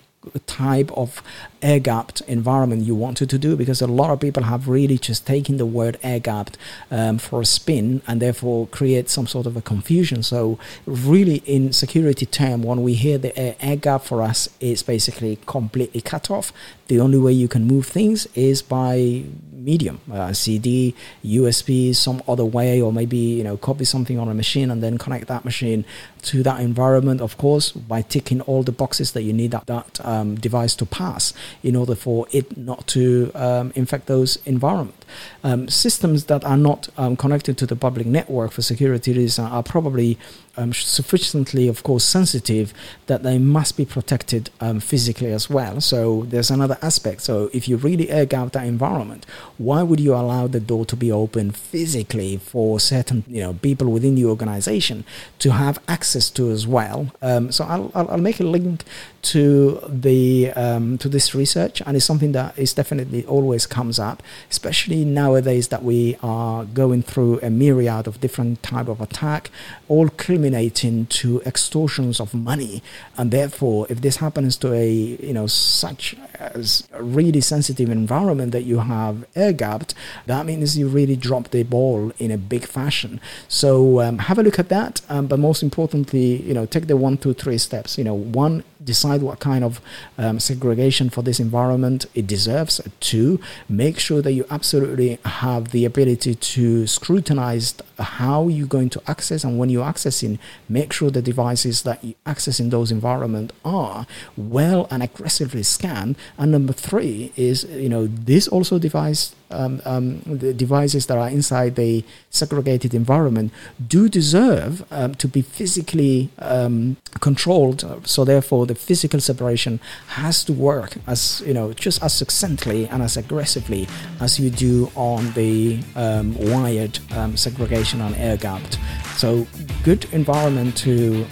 type 0.46 0.90
of 0.92 1.22
air 1.62 1.78
gapped 1.78 2.20
environment 2.22 2.82
you 2.82 2.94
wanted 2.94 3.30
to 3.30 3.38
do 3.38 3.56
because 3.56 3.80
a 3.80 3.86
lot 3.86 4.10
of 4.10 4.20
people 4.20 4.42
have 4.42 4.68
really 4.68 4.98
just 4.98 5.26
taken 5.26 5.56
the 5.56 5.66
word 5.66 5.98
air 6.02 6.18
gapped 6.18 6.58
um, 6.90 7.18
for 7.18 7.40
a 7.40 7.44
spin 7.44 8.02
and 8.06 8.20
therefore 8.20 8.66
create 8.68 9.08
some 9.08 9.26
sort 9.26 9.46
of 9.46 9.56
a 9.56 9.62
confusion. 9.62 10.22
So, 10.22 10.58
really, 10.86 11.36
in 11.46 11.72
security 11.72 12.26
term, 12.26 12.62
when 12.62 12.82
we 12.82 12.94
hear 12.94 13.18
the 13.18 13.36
air 13.64 13.76
gap 13.76 14.02
for 14.02 14.22
us, 14.22 14.48
it's 14.60 14.82
basically 14.82 15.38
completely 15.46 16.00
cut 16.00 16.30
off. 16.30 16.52
The 16.88 17.00
only 17.00 17.18
way 17.18 17.32
you 17.32 17.48
can 17.48 17.66
move 17.66 17.86
things 17.86 18.26
is 18.34 18.60
by 18.60 19.24
medium, 19.62 20.00
uh, 20.12 20.32
CD, 20.32 20.94
USB, 21.24 21.94
some 21.94 22.22
other 22.26 22.44
way, 22.44 22.82
or 22.82 22.92
maybe 22.92 23.16
you 23.16 23.44
know 23.44 23.56
copy 23.56 23.84
something 23.84 24.18
on 24.18 24.28
a 24.28 24.34
machine 24.34 24.70
and 24.70 24.82
then 24.82 24.98
connect 24.98 25.28
that 25.28 25.44
machine 25.44 25.84
to 26.22 26.42
that 26.42 26.60
environment. 26.60 27.20
Of 27.20 27.38
course, 27.38 27.72
by 27.72 28.02
ticking 28.02 28.40
all 28.42 28.62
the 28.62 28.72
boxes 28.72 29.12
that 29.12 29.22
you 29.22 29.32
need 29.32 29.52
that 29.52 29.66
that 29.66 30.04
um, 30.04 30.34
device 30.34 30.74
to 30.76 30.86
pass 30.86 31.32
in 31.62 31.76
order 31.76 31.94
for 31.94 32.26
it 32.32 32.56
not 32.56 32.86
to 32.88 33.30
um, 33.34 33.72
infect 33.74 34.06
those 34.06 34.38
environment. 34.46 35.04
Um, 35.44 35.68
systems 35.68 36.24
that 36.24 36.44
are 36.44 36.56
not 36.56 36.88
um, 36.96 37.16
connected 37.16 37.58
to 37.58 37.66
the 37.66 37.76
public 37.76 38.06
network 38.06 38.52
for 38.52 38.62
security 38.62 39.12
reasons 39.12 39.50
are 39.50 39.62
probably 39.62 40.18
um, 40.56 40.72
sufficiently, 40.72 41.68
of 41.68 41.82
course, 41.82 42.04
sensitive 42.04 42.74
that 43.06 43.22
they 43.22 43.38
must 43.38 43.76
be 43.76 43.84
protected 43.84 44.50
um, 44.60 44.80
physically 44.80 45.32
as 45.32 45.48
well. 45.48 45.80
So 45.80 46.24
there's 46.28 46.50
another 46.50 46.78
aspect. 46.82 47.22
So 47.22 47.50
if 47.52 47.68
you 47.68 47.76
really 47.76 48.10
air 48.10 48.26
gap 48.26 48.52
that 48.52 48.66
environment, 48.66 49.26
why 49.58 49.82
would 49.82 50.00
you 50.00 50.14
allow 50.14 50.46
the 50.46 50.60
door 50.60 50.84
to 50.86 50.96
be 50.96 51.10
open 51.10 51.50
physically 51.50 52.36
for 52.36 52.78
certain 52.80 53.24
you 53.28 53.40
know 53.40 53.54
people 53.54 53.88
within 53.88 54.14
the 54.14 54.24
organization 54.24 55.04
to 55.38 55.52
have 55.52 55.78
access 55.88 56.30
to 56.30 56.50
as 56.50 56.66
well? 56.66 57.12
Um, 57.22 57.50
so 57.52 57.64
I'll, 57.64 57.90
I'll, 57.94 58.10
I'll, 58.10 58.22
make 58.22 58.40
a 58.40 58.44
link 58.44 58.84
to 59.22 59.80
the 59.88 60.52
um, 60.52 60.98
to 60.98 61.08
this 61.08 61.34
research, 61.34 61.82
and 61.86 61.96
it's 61.96 62.06
something 62.06 62.32
that 62.32 62.58
is 62.58 62.74
definitely 62.74 63.24
always 63.26 63.66
comes 63.66 63.98
up, 63.98 64.22
especially 64.50 65.04
nowadays 65.04 65.68
that 65.68 65.82
we 65.82 66.16
are 66.22 66.64
going 66.64 67.02
through 67.02 67.40
a 67.40 67.50
myriad 67.50 68.06
of 68.06 68.20
different 68.20 68.62
type 68.62 68.88
of 68.88 69.00
attack, 69.00 69.50
all 69.88 70.08
to 70.50 71.40
extortions 71.42 72.20
of 72.20 72.34
money, 72.34 72.82
and 73.16 73.30
therefore, 73.30 73.86
if 73.88 74.00
this 74.00 74.16
happens 74.16 74.56
to 74.58 74.72
a 74.72 74.90
you 74.90 75.32
know 75.32 75.46
such 75.46 76.16
as 76.34 76.88
really 76.98 77.40
sensitive 77.40 77.90
environment 77.90 78.52
that 78.52 78.62
you 78.62 78.78
have 78.78 79.24
air 79.36 79.52
gapped, 79.52 79.94
that 80.26 80.46
means 80.46 80.76
you 80.76 80.88
really 80.88 81.16
drop 81.16 81.50
the 81.50 81.62
ball 81.62 82.12
in 82.18 82.30
a 82.30 82.38
big 82.38 82.66
fashion. 82.66 83.20
So 83.48 84.00
um, 84.00 84.18
have 84.18 84.38
a 84.38 84.42
look 84.42 84.58
at 84.58 84.68
that, 84.68 85.00
um, 85.08 85.26
but 85.26 85.38
most 85.38 85.62
importantly, 85.62 86.42
you 86.42 86.54
know, 86.54 86.66
take 86.66 86.86
the 86.86 86.96
one, 86.96 87.16
two, 87.16 87.34
three 87.34 87.58
steps. 87.58 87.98
You 87.98 88.04
know, 88.04 88.14
one 88.14 88.64
decide 88.84 89.22
what 89.22 89.38
kind 89.38 89.64
of 89.64 89.80
um, 90.18 90.38
segregation 90.40 91.10
for 91.10 91.22
this 91.22 91.40
environment 91.40 92.06
it 92.14 92.26
deserves. 92.26 92.80
Two, 93.00 93.40
make 93.68 93.98
sure 93.98 94.22
that 94.22 94.32
you 94.32 94.44
absolutely 94.50 95.18
have 95.24 95.70
the 95.70 95.84
ability 95.84 96.34
to 96.34 96.86
scrutinize 96.86 97.74
how 97.98 98.48
you're 98.48 98.66
going 98.66 98.90
to 98.90 99.02
access 99.06 99.44
and 99.44 99.58
when 99.58 99.70
you're 99.70 99.84
accessing, 99.86 100.38
make 100.68 100.92
sure 100.92 101.10
the 101.10 101.22
devices 101.22 101.82
that 101.82 102.02
you 102.02 102.14
access 102.26 102.60
in 102.60 102.70
those 102.70 102.90
environments 102.90 103.54
are 103.64 104.06
well 104.36 104.86
and 104.90 105.02
aggressively 105.02 105.62
scanned. 105.62 106.16
And 106.38 106.52
number 106.52 106.72
three 106.72 107.32
is, 107.36 107.64
you 107.64 107.88
know, 107.88 108.06
this 108.06 108.48
also 108.48 108.78
device 108.78 109.34
um, 109.52 109.80
um, 109.84 110.20
the 110.24 110.52
devices 110.54 111.06
that 111.06 111.18
are 111.18 111.28
inside 111.28 111.76
the 111.76 112.04
segregated 112.30 112.94
environment 112.94 113.52
do 113.86 114.08
deserve 114.08 114.84
um, 114.90 115.14
to 115.16 115.28
be 115.28 115.42
physically 115.42 116.30
um, 116.38 116.96
controlled. 117.20 117.84
So 118.06 118.24
therefore, 118.24 118.66
the 118.66 118.74
physical 118.74 119.20
separation 119.20 119.80
has 120.08 120.44
to 120.44 120.52
work 120.52 120.96
as 121.06 121.42
you 121.46 121.54
know 121.54 121.72
just 121.72 122.02
as 122.02 122.12
succinctly 122.14 122.86
and 122.88 123.02
as 123.02 123.16
aggressively 123.16 123.88
as 124.20 124.38
you 124.38 124.50
do 124.50 124.90
on 124.94 125.32
the 125.32 125.80
um, 125.96 126.36
wired 126.50 126.98
um, 127.12 127.36
segregation 127.36 128.00
on 128.00 128.14
air 128.14 128.36
gapped. 128.36 128.78
So 129.16 129.46
good 129.84 130.06
environment 130.12 130.76
to 130.78 131.24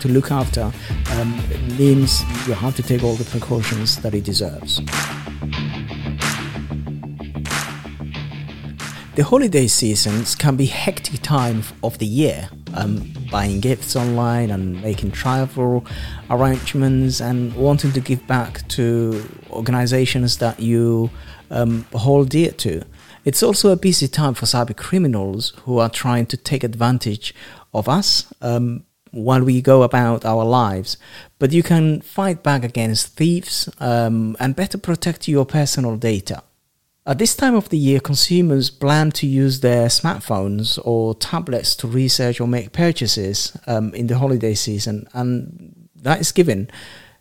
to 0.00 0.08
look 0.08 0.30
after 0.30 0.72
means 1.78 2.22
you 2.46 2.54
have 2.54 2.76
to 2.76 2.82
take 2.82 3.02
all 3.02 3.14
the 3.14 3.24
precautions 3.24 3.96
that 3.98 4.14
it 4.14 4.24
deserves. 4.24 4.80
The 9.16 9.24
holiday 9.24 9.66
seasons 9.66 10.34
can 10.34 10.56
be 10.56 10.66
hectic 10.66 11.22
time 11.22 11.62
of 11.82 11.96
the 11.96 12.04
year. 12.04 12.50
Um, 12.74 13.14
buying 13.30 13.60
gifts 13.60 13.96
online 13.96 14.50
and 14.50 14.82
making 14.82 15.12
travel 15.12 15.86
arrangements 16.28 17.22
and 17.22 17.54
wanting 17.54 17.92
to 17.92 18.00
give 18.00 18.26
back 18.26 18.68
to 18.68 19.26
organizations 19.50 20.36
that 20.36 20.60
you 20.60 21.08
um, 21.50 21.86
hold 21.94 22.28
dear 22.28 22.50
to. 22.50 22.82
It's 23.24 23.42
also 23.42 23.70
a 23.70 23.76
busy 23.76 24.06
time 24.06 24.34
for 24.34 24.44
cyber 24.44 24.76
criminals 24.76 25.54
who 25.64 25.78
are 25.78 25.88
trying 25.88 26.26
to 26.26 26.36
take 26.36 26.62
advantage 26.62 27.34
of 27.72 27.88
us 27.88 28.30
um, 28.42 28.84
while 29.12 29.42
we 29.42 29.62
go 29.62 29.82
about 29.82 30.26
our 30.26 30.44
lives. 30.44 30.98
But 31.38 31.52
you 31.52 31.62
can 31.62 32.02
fight 32.02 32.42
back 32.42 32.64
against 32.64 33.16
thieves 33.16 33.70
um, 33.80 34.36
and 34.38 34.54
better 34.54 34.76
protect 34.76 35.26
your 35.26 35.46
personal 35.46 35.96
data. 35.96 36.42
At 37.08 37.18
this 37.18 37.36
time 37.36 37.54
of 37.54 37.68
the 37.68 37.78
year, 37.78 38.00
consumers 38.00 38.68
plan 38.68 39.12
to 39.12 39.28
use 39.28 39.60
their 39.60 39.86
smartphones 39.86 40.76
or 40.84 41.14
tablets 41.14 41.76
to 41.76 41.86
research 41.86 42.40
or 42.40 42.48
make 42.48 42.72
purchases 42.72 43.56
um, 43.68 43.94
in 43.94 44.08
the 44.08 44.18
holiday 44.18 44.54
season, 44.54 45.06
and 45.14 45.88
that 45.94 46.20
is 46.20 46.32
given. 46.32 46.68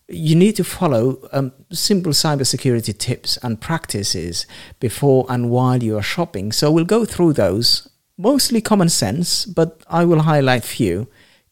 You 0.08 0.36
need 0.36 0.56
to 0.56 0.64
follow 0.64 1.30
um, 1.32 1.52
simple 1.72 2.14
cybersecurity 2.14 2.98
tips 2.98 3.38
and 3.44 3.62
practices 3.62 4.48
before 4.80 5.28
and 5.30 5.52
while 5.52 5.84
you 5.84 5.98
are 6.00 6.04
shopping. 6.04 6.52
So 6.52 6.72
we'll 6.72 6.86
go 6.86 7.06
through 7.06 7.34
those. 7.34 7.88
Mostly 8.18 8.62
common 8.62 8.90
sense, 8.90 9.46
but 9.46 9.84
I 9.88 10.04
will 10.04 10.22
highlight 10.22 10.64
few. 10.64 11.08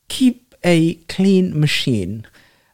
Keep 0.07 0.55
a 0.63 0.95
clean 1.07 1.59
machine. 1.59 2.25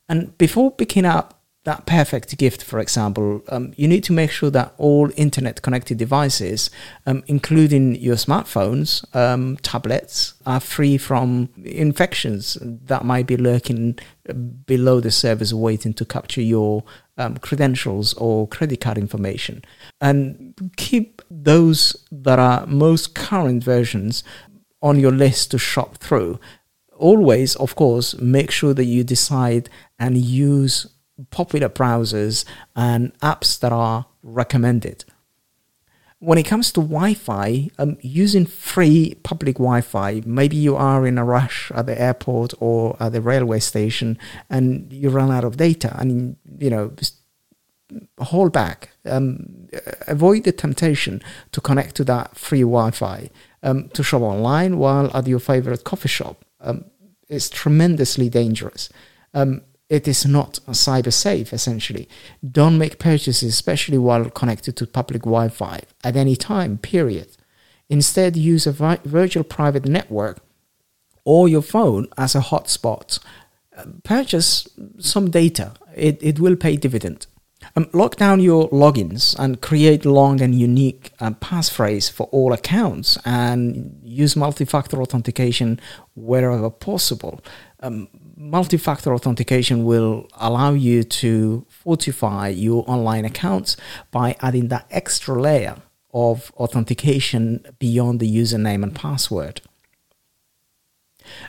And 0.07 0.37
before 0.37 0.71
picking 0.71 1.05
up 1.05 1.38
that 1.69 1.85
perfect 1.85 2.35
gift, 2.39 2.63
for 2.63 2.79
example, 2.79 3.43
um, 3.49 3.73
you 3.77 3.87
need 3.87 4.03
to 4.03 4.11
make 4.11 4.31
sure 4.31 4.49
that 4.49 4.73
all 4.79 5.11
internet 5.15 5.61
connected 5.61 5.99
devices, 5.99 6.71
um, 7.05 7.23
including 7.27 7.93
your 7.93 8.15
smartphones, 8.15 8.87
um, 9.15 9.55
tablets, 9.57 10.33
are 10.47 10.59
free 10.59 10.97
from 10.97 11.49
infections 11.63 12.57
that 12.61 13.05
might 13.05 13.27
be 13.27 13.37
lurking 13.37 13.99
below 14.65 14.99
the 14.99 15.11
servers 15.11 15.53
waiting 15.53 15.93
to 15.93 16.03
capture 16.05 16.41
your 16.41 16.83
um, 17.19 17.37
credentials 17.37 18.15
or 18.15 18.47
credit 18.47 18.81
card 18.81 18.97
information. 18.97 19.63
And 20.01 20.55
keep 20.75 21.21
those 21.29 21.95
that 22.11 22.39
are 22.39 22.65
most 22.65 23.13
current 23.13 23.63
versions 23.63 24.23
on 24.81 24.99
your 24.99 25.11
list 25.11 25.51
to 25.51 25.59
shop 25.59 25.97
through. 25.97 26.39
Always, 26.97 27.55
of 27.57 27.75
course, 27.75 28.17
make 28.17 28.49
sure 28.49 28.73
that 28.73 28.85
you 28.85 29.03
decide 29.03 29.69
and 29.99 30.17
use 30.17 30.87
popular 31.31 31.69
browsers 31.69 32.45
and 32.75 33.17
apps 33.19 33.59
that 33.59 33.71
are 33.71 34.05
recommended. 34.23 35.05
when 36.19 36.37
it 36.37 36.43
comes 36.43 36.71
to 36.73 36.81
Wi-Fi, 36.81 37.69
um, 37.77 37.97
using 38.01 38.45
free 38.45 39.15
public 39.23 39.55
Wi-Fi, 39.55 40.21
maybe 40.25 40.57
you 40.57 40.75
are 40.75 41.07
in 41.07 41.17
a 41.17 41.23
rush 41.23 41.71
at 41.73 41.85
the 41.85 41.99
airport 41.99 42.53
or 42.59 42.97
at 42.99 43.13
the 43.13 43.21
railway 43.21 43.59
station, 43.59 44.17
and 44.49 44.91
you 44.91 45.09
run 45.09 45.31
out 45.31 45.45
of 45.45 45.55
data, 45.55 45.95
and 45.97 46.35
you 46.59 46.69
know, 46.69 46.91
hold 48.19 48.51
back. 48.51 48.89
Um, 49.05 49.69
avoid 50.07 50.43
the 50.43 50.51
temptation 50.51 51.21
to 51.53 51.61
connect 51.61 51.95
to 51.95 52.03
that 52.05 52.37
free 52.37 52.61
Wi-Fi 52.61 53.29
um, 53.63 53.87
to 53.89 54.03
shop 54.03 54.21
online 54.21 54.77
while 54.77 55.15
at 55.15 55.25
your 55.25 55.39
favorite 55.39 55.85
coffee 55.85 56.09
shop. 56.09 56.43
Um, 56.59 56.83
it's 57.29 57.49
tremendously 57.49 58.27
dangerous. 58.27 58.89
Um, 59.33 59.61
it 59.89 60.07
is 60.07 60.25
not 60.25 60.59
cyber 60.69 61.11
safe 61.11 61.51
essentially. 61.51 62.07
Don't 62.49 62.77
make 62.77 62.99
purchases 62.99 63.49
especially 63.49 63.97
while 63.97 64.29
connected 64.29 64.77
to 64.77 64.87
public 64.87 65.23
wi-fi 65.23 65.81
at 66.03 66.15
any 66.15 66.35
time 66.35 66.77
period. 66.77 67.29
Instead 67.89 68.37
use 68.37 68.67
a 68.67 68.71
vi- 68.71 68.99
virtual 69.03 69.43
private 69.43 69.85
network 69.85 70.39
or 71.25 71.49
your 71.49 71.63
phone 71.63 72.07
as 72.17 72.35
a 72.35 72.39
hotspot. 72.39 73.19
Purchase 74.03 74.67
some 74.99 75.31
data. 75.31 75.73
It, 75.95 76.19
it 76.21 76.39
will 76.39 76.55
pay 76.55 76.75
dividend. 76.77 77.25
Um, 77.75 77.89
lock 77.93 78.15
down 78.15 78.39
your 78.39 78.69
logins 78.69 79.37
and 79.37 79.61
create 79.61 80.05
long 80.05 80.41
and 80.41 80.55
unique 80.55 81.11
uh, 81.19 81.31
passphrase 81.31 82.11
for 82.11 82.27
all 82.27 82.53
accounts 82.53 83.17
and 83.25 83.99
use 84.03 84.35
multi-factor 84.35 85.01
authentication 85.01 85.79
wherever 86.15 86.69
possible. 86.69 87.41
Um, 87.81 88.07
multi-factor 88.39 89.13
authentication 89.13 89.83
will 89.83 90.25
allow 90.35 90.71
you 90.71 91.03
to 91.03 91.65
fortify 91.67 92.47
your 92.47 92.85
online 92.87 93.25
accounts 93.25 93.75
by 94.11 94.35
adding 94.39 94.69
that 94.69 94.87
extra 94.89 95.39
layer 95.39 95.75
of 96.13 96.51
authentication 96.55 97.63
beyond 97.77 98.21
the 98.21 98.35
username 98.35 98.81
and 98.81 98.95
password. 98.95 99.61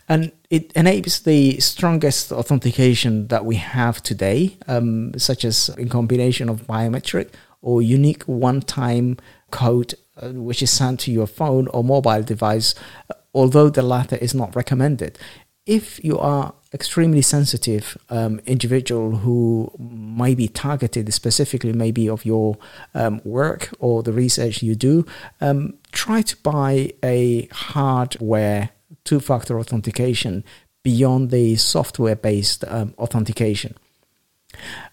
And 0.08 0.32
it 0.50 0.72
enables 0.72 1.20
the 1.20 1.60
strongest 1.60 2.32
authentication 2.32 3.28
that 3.28 3.44
we 3.44 3.56
have 3.56 4.02
today, 4.02 4.58
um, 4.66 5.16
such 5.16 5.44
as 5.44 5.70
in 5.78 5.88
combination 5.88 6.48
of 6.48 6.66
biometric 6.66 7.30
or 7.62 7.80
unique 7.80 8.24
one-time 8.24 9.16
code, 9.50 9.94
uh, 10.20 10.30
which 10.30 10.60
is 10.60 10.70
sent 10.70 11.00
to 11.00 11.12
your 11.12 11.28
phone 11.28 11.68
or 11.68 11.84
mobile 11.84 12.22
device, 12.22 12.74
although 13.32 13.70
the 13.70 13.82
latter 13.82 14.16
is 14.16 14.34
not 14.34 14.54
recommended. 14.56 15.18
If 15.66 16.02
you 16.02 16.18
are 16.18 16.54
extremely 16.72 17.22
sensitive 17.22 17.98
um, 18.10 18.40
individual 18.46 19.16
who 19.16 19.72
might 19.78 20.36
be 20.36 20.48
targeted 20.48 21.12
specifically 21.12 21.72
maybe 21.72 22.08
of 22.08 22.24
your 22.24 22.56
um, 22.94 23.20
work 23.24 23.70
or 23.80 24.02
the 24.02 24.12
research 24.12 24.62
you 24.62 24.76
do 24.76 25.04
um, 25.40 25.74
try 25.90 26.22
to 26.22 26.36
buy 26.38 26.92
a 27.02 27.48
hardware 27.50 28.70
two-factor 29.04 29.58
authentication 29.58 30.44
beyond 30.84 31.30
the 31.30 31.56
software-based 31.56 32.64
um, 32.68 32.94
authentication 32.98 33.76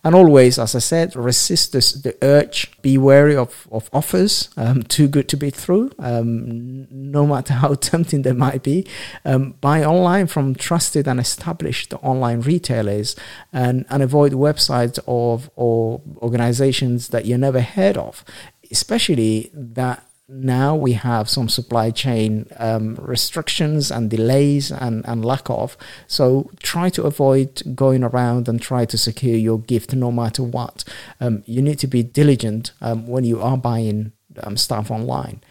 and 0.03 0.15
always, 0.15 0.57
as 0.57 0.75
I 0.75 0.79
said, 0.79 1.15
resist 1.15 1.73
this, 1.73 1.91
the 1.93 2.15
urge. 2.21 2.71
Be 2.81 2.97
wary 2.97 3.35
of, 3.35 3.67
of 3.71 3.89
offers 3.91 4.49
um, 4.55 4.83
too 4.83 5.07
good 5.07 5.27
to 5.29 5.37
be 5.37 5.51
true, 5.51 5.91
um, 5.99 6.87
no 6.89 7.25
matter 7.27 7.53
how 7.53 7.73
tempting 7.91 8.21
they 8.21 8.31
might 8.31 8.63
be. 8.63 8.87
Um, 9.25 9.55
buy 9.59 9.83
online 9.83 10.27
from 10.27 10.55
trusted 10.55 11.07
and 11.07 11.19
established 11.19 11.93
online 12.01 12.41
retailers 12.41 13.15
and, 13.51 13.85
and 13.89 14.01
avoid 14.01 14.31
websites 14.33 14.99
of 15.07 15.49
or 15.55 16.01
organizations 16.17 17.09
that 17.09 17.25
you 17.25 17.37
never 17.37 17.61
heard 17.61 17.97
of, 17.97 18.23
especially 18.71 19.51
that 19.53 20.06
now 20.29 20.75
we 20.75 20.93
have 20.93 21.29
some 21.29 21.47
supply 21.47 21.89
chain 21.89 22.47
um, 22.57 22.95
restrictions 22.95 23.89
and 23.89 24.09
delays 24.09 24.71
and, 24.71 25.05
and 25.07 25.23
lack 25.23 25.49
of. 25.49 25.77
So 26.07 26.51
try 26.61 26.89
to 26.89 27.03
avoid 27.03 27.75
going 27.75 28.03
around 28.03 28.49
and 28.49 28.61
try 28.61 28.85
to 28.85 28.97
secure 28.97 29.37
your 29.37 29.59
gift 29.59 29.93
no 29.93 30.11
matter 30.11 30.43
what. 30.43 30.83
Um, 31.21 31.43
you 31.45 31.61
need 31.61 31.79
to 31.79 31.87
be 31.87 32.03
diligent 32.03 32.71
um, 32.81 33.07
when 33.07 33.23
you 33.23 33.41
are 33.41 33.57
buying 33.57 34.11
um, 34.43 34.57
stuff 34.57 34.91
online. 34.91 35.41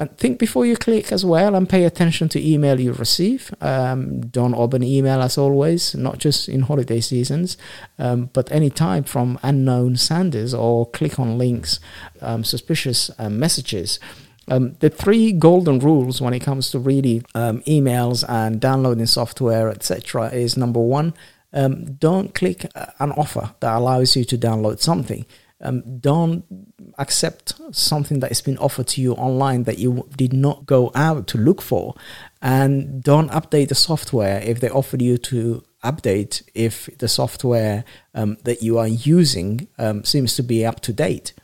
And 0.00 0.16
think 0.16 0.38
before 0.38 0.64
you 0.64 0.76
click 0.76 1.12
as 1.12 1.26
well 1.26 1.54
and 1.54 1.68
pay 1.68 1.84
attention 1.84 2.30
to 2.30 2.42
email 2.42 2.80
you 2.80 2.94
receive. 2.94 3.54
Um, 3.60 4.22
don't 4.22 4.54
open 4.54 4.82
email 4.82 5.20
as 5.20 5.36
always, 5.36 5.94
not 5.94 6.16
just 6.16 6.48
in 6.48 6.62
holiday 6.62 7.00
seasons, 7.00 7.58
um, 7.98 8.30
but 8.32 8.50
anytime 8.50 9.04
from 9.04 9.38
unknown 9.42 9.98
senders 9.98 10.54
or 10.54 10.88
click 10.88 11.20
on 11.20 11.36
links, 11.36 11.80
um, 12.22 12.44
suspicious 12.44 13.10
uh, 13.18 13.28
messages. 13.28 14.00
Um, 14.48 14.72
the 14.80 14.88
three 14.88 15.32
golden 15.32 15.78
rules 15.80 16.22
when 16.22 16.32
it 16.32 16.40
comes 16.40 16.70
to 16.70 16.78
really 16.78 17.22
um, 17.34 17.60
emails 17.64 18.24
and 18.26 18.58
downloading 18.58 19.04
software, 19.04 19.68
etc., 19.68 20.28
is 20.30 20.56
number 20.56 20.80
one, 20.80 21.12
um, 21.52 21.92
don't 21.96 22.34
click 22.34 22.64
uh, 22.74 22.86
an 23.00 23.12
offer 23.12 23.54
that 23.60 23.76
allows 23.76 24.16
you 24.16 24.24
to 24.24 24.38
download 24.38 24.80
something. 24.80 25.26
Um, 25.62 25.98
don't 25.98 26.44
accept 26.98 27.52
something 27.72 28.20
that 28.20 28.28
has 28.28 28.40
been 28.40 28.58
offered 28.58 28.86
to 28.88 29.00
you 29.00 29.12
online 29.14 29.64
that 29.64 29.78
you 29.78 30.08
did 30.16 30.32
not 30.32 30.64
go 30.64 30.90
out 30.94 31.26
to 31.28 31.38
look 31.38 31.60
for 31.60 31.94
and 32.40 33.02
don't 33.02 33.30
update 33.30 33.68
the 33.68 33.74
software 33.74 34.40
if 34.40 34.60
they 34.60 34.70
offered 34.70 35.02
you 35.02 35.18
to 35.18 35.62
update 35.84 36.42
if 36.54 36.88
the 36.98 37.08
software 37.08 37.84
um, 38.14 38.38
that 38.44 38.62
you 38.62 38.78
are 38.78 38.88
using 38.88 39.68
um, 39.78 40.02
seems 40.04 40.34
to 40.36 40.42
be 40.42 40.64
up 40.64 40.80
to 40.80 40.92
date 40.92 41.34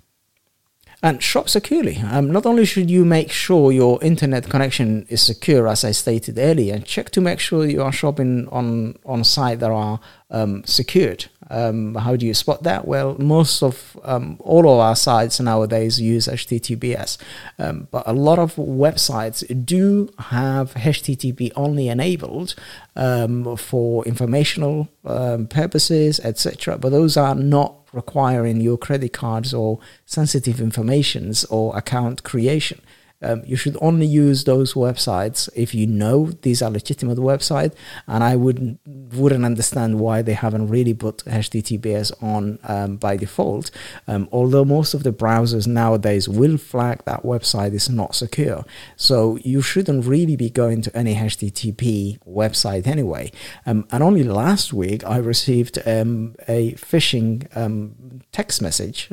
and 1.02 1.22
shop 1.22 1.48
securely. 1.48 1.98
Um, 1.98 2.32
not 2.32 2.46
only 2.46 2.64
should 2.64 2.90
you 2.90 3.04
make 3.04 3.30
sure 3.30 3.70
your 3.70 4.02
internet 4.02 4.48
connection 4.48 5.06
is 5.08 5.22
secure, 5.22 5.68
as 5.68 5.84
I 5.84 5.92
stated 5.92 6.38
earlier, 6.38 6.78
check 6.78 7.10
to 7.10 7.20
make 7.20 7.38
sure 7.38 7.66
you 7.66 7.82
are 7.82 7.92
shopping 7.92 8.48
on 8.48 8.96
on 9.04 9.20
a 9.20 9.24
site 9.24 9.60
that 9.60 9.70
are 9.70 10.00
um, 10.30 10.64
secured. 10.64 11.26
Um, 11.50 11.94
how 11.94 12.16
do 12.16 12.26
you 12.26 12.34
spot 12.34 12.62
that? 12.64 12.86
Well, 12.86 13.16
most 13.18 13.62
of 13.62 13.96
um, 14.04 14.36
all 14.40 14.68
of 14.68 14.80
our 14.80 14.96
sites 14.96 15.38
nowadays 15.40 16.00
use 16.00 16.26
HTTPS, 16.26 17.18
um, 17.58 17.88
but 17.90 18.02
a 18.06 18.12
lot 18.12 18.38
of 18.38 18.56
websites 18.56 19.44
do 19.64 20.10
have 20.18 20.74
HTTP 20.74 21.52
only 21.54 21.88
enabled 21.88 22.54
um, 22.96 23.56
for 23.56 24.04
informational 24.04 24.88
um, 25.04 25.46
purposes, 25.46 26.20
etc. 26.20 26.78
But 26.78 26.90
those 26.90 27.16
are 27.16 27.34
not 27.34 27.74
requiring 27.92 28.60
your 28.60 28.76
credit 28.76 29.12
cards 29.12 29.54
or 29.54 29.78
sensitive 30.04 30.60
informations 30.60 31.44
or 31.46 31.76
account 31.76 32.22
creation. 32.22 32.80
Um, 33.22 33.42
you 33.46 33.56
should 33.56 33.76
only 33.80 34.06
use 34.06 34.44
those 34.44 34.74
websites 34.74 35.48
if 35.54 35.74
you 35.74 35.86
know 35.86 36.30
these 36.42 36.60
are 36.60 36.70
legitimate 36.70 37.18
websites, 37.18 37.74
and 38.06 38.22
I 38.22 38.36
wouldn't 38.36 38.80
wouldn't 38.86 39.44
understand 39.44 40.00
why 40.00 40.20
they 40.22 40.34
haven't 40.34 40.68
really 40.68 40.92
put 40.92 41.24
HTTPS 41.24 42.22
on 42.22 42.58
um, 42.64 42.96
by 42.96 43.16
default. 43.16 43.70
Um, 44.06 44.28
although 44.32 44.64
most 44.64 44.92
of 44.92 45.02
the 45.02 45.12
browsers 45.12 45.66
nowadays 45.66 46.28
will 46.28 46.58
flag 46.58 47.02
that 47.06 47.22
website 47.22 47.72
is 47.72 47.88
not 47.88 48.14
secure, 48.14 48.64
so 48.96 49.38
you 49.38 49.62
shouldn't 49.62 50.04
really 50.04 50.36
be 50.36 50.50
going 50.50 50.82
to 50.82 50.94
any 50.96 51.14
HTTP 51.14 52.18
website 52.28 52.86
anyway. 52.86 53.32
Um, 53.64 53.86
and 53.90 54.02
only 54.02 54.24
last 54.24 54.74
week 54.74 55.04
I 55.06 55.16
received 55.16 55.78
um, 55.86 56.34
a 56.48 56.72
phishing 56.72 57.46
um, 57.56 58.20
text 58.32 58.60
message 58.60 59.08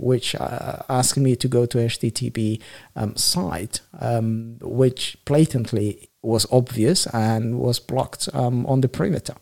which 0.00 0.34
uh, 0.34 0.82
asked 0.88 1.18
me 1.18 1.36
to 1.36 1.48
go 1.48 1.66
to 1.66 1.78
HTTP 1.78 2.60
site 3.16 3.41
um, 3.98 4.58
which 4.60 5.16
blatantly 5.24 6.08
was 6.22 6.46
obvious 6.52 7.06
and 7.06 7.58
was 7.58 7.80
blocked 7.80 8.28
um, 8.32 8.66
on 8.66 8.80
the 8.80 8.88
perimeter. 8.88 9.34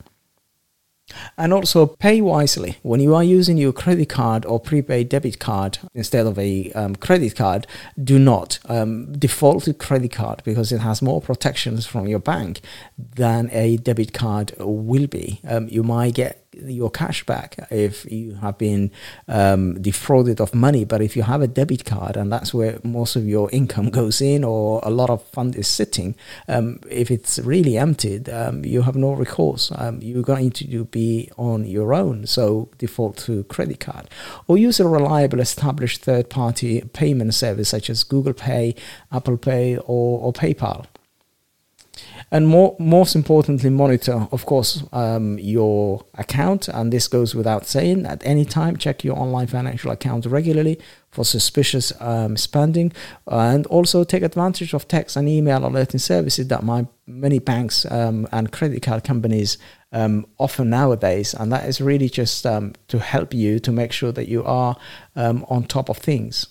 And 1.37 1.53
also 1.53 1.87
pay 1.87 2.21
wisely. 2.21 2.79
When 2.83 3.01
you 3.01 3.15
are 3.15 3.25
using 3.25 3.57
your 3.57 3.73
credit 3.73 4.09
card 4.09 4.47
or 4.47 4.61
prepaid 4.61 5.09
debit 5.09 5.41
card 5.41 5.79
instead 5.95 6.27
of 6.27 6.39
a 6.39 6.71
um, 6.73 6.95
credit 6.97 7.35
card, 7.35 7.67
do 8.03 8.19
not 8.19 8.59
um, 8.67 9.13
default 9.19 9.65
to 9.65 9.75
credit 9.75 10.13
card 10.13 10.43
because 10.45 10.71
it 10.73 10.79
has 10.79 11.03
more 11.03 11.21
protections 11.21 11.87
from 11.87 12.07
your 12.07 12.21
bank 12.21 12.61
than 12.97 13.51
a 13.53 13.77
debit 13.79 14.13
card 14.13 14.53
will 14.59 15.09
be. 15.09 15.41
Um, 15.49 15.69
you 15.69 15.83
might 15.83 16.15
get 16.15 16.47
your 16.53 16.91
cash 16.91 17.25
back 17.25 17.57
if 17.71 18.11
you 18.11 18.35
have 18.35 18.59
been 18.59 18.91
um, 19.29 19.81
defrauded 19.81 20.41
of 20.41 20.55
money. 20.55 20.85
But 20.85 21.01
if 21.01 21.17
you 21.17 21.23
have 21.23 21.43
a 21.43 21.47
debit 21.47 21.85
card 21.85 22.17
and 22.17 22.33
that's 22.33 22.53
where 22.53 22.79
most 22.83 23.17
of 23.17 23.27
your 23.27 23.51
income 23.53 23.91
goes 24.01 24.21
in, 24.21 24.45
or 24.45 24.81
a 24.83 24.91
lot 24.91 25.11
of 25.11 25.23
fund 25.29 25.57
is 25.57 25.69
sitting, 25.69 26.15
um, 26.49 26.81
if 26.89 27.11
it's 27.11 27.39
really 27.39 27.77
emptied, 27.77 28.29
um, 28.29 28.65
you 28.65 28.83
have 28.83 28.97
no 28.97 29.13
recourse. 29.13 29.73
Um, 29.77 30.01
you're 30.03 30.23
going 30.23 30.51
to 30.53 30.85
be 30.87 31.31
on 31.37 31.67
your 31.67 31.95
own. 31.95 32.27
So 32.27 32.69
default 32.79 33.17
to 33.19 33.45
credit 33.45 33.81
card, 33.81 34.09
or 34.47 34.59
use 34.59 34.81
a 34.81 34.89
reliable, 34.89 35.41
established 35.41 36.03
third-party 36.03 36.83
payment 36.93 37.35
service 37.35 37.69
such 37.69 37.91
as 37.91 38.05
Google 38.05 38.33
Pay, 38.33 38.75
Apple 39.13 39.37
Pay, 39.37 39.77
or, 39.77 40.21
or 40.21 40.33
PayPal. 40.33 40.87
And 42.33 42.47
more 42.47 42.77
most 42.79 43.17
importantly 43.17 43.71
monitor 43.71 44.29
of 44.31 44.47
course 44.47 44.85
um, 44.93 45.39
your 45.39 46.05
account. 46.15 46.69
And 46.69 46.93
this 46.93 47.09
goes 47.09 47.35
without 47.35 47.67
saying 47.67 48.07
at 48.07 48.25
any 48.25 48.45
time 48.45 48.77
check 48.77 49.05
your 49.05 49.19
online 49.19 49.47
financial 49.47 49.91
account 49.91 50.27
regularly 50.27 50.79
for 51.11 51.25
suspicious 51.25 51.93
um, 52.01 52.37
spending. 52.37 52.93
And 53.27 53.67
also 53.67 54.05
take 54.05 54.23
advantage 54.23 54.75
of 54.75 54.87
text 54.87 55.17
and 55.17 55.29
email 55.29 55.67
alerting 55.67 56.01
services 56.01 56.49
that 56.49 56.63
my 56.63 56.87
many 57.07 57.41
banks 57.41 57.85
um, 57.91 58.29
and 58.31 58.53
credit 58.53 58.83
card 58.83 59.03
companies 59.03 59.59
um, 59.93 60.27
offer 60.39 60.65
nowadays. 60.65 61.35
And 61.35 61.53
that 61.53 61.69
is 61.69 61.81
really 61.81 62.09
just 62.09 62.47
um, 62.47 62.75
to 62.89 63.01
help 63.01 63.35
you 63.35 63.59
to 63.61 63.73
make 63.73 63.93
sure 63.93 64.13
that 64.13 64.29
you 64.29 64.45
are 64.45 64.77
um, 65.17 65.45
on 65.49 65.65
top 65.65 65.89
of 65.89 65.99
things 65.99 66.47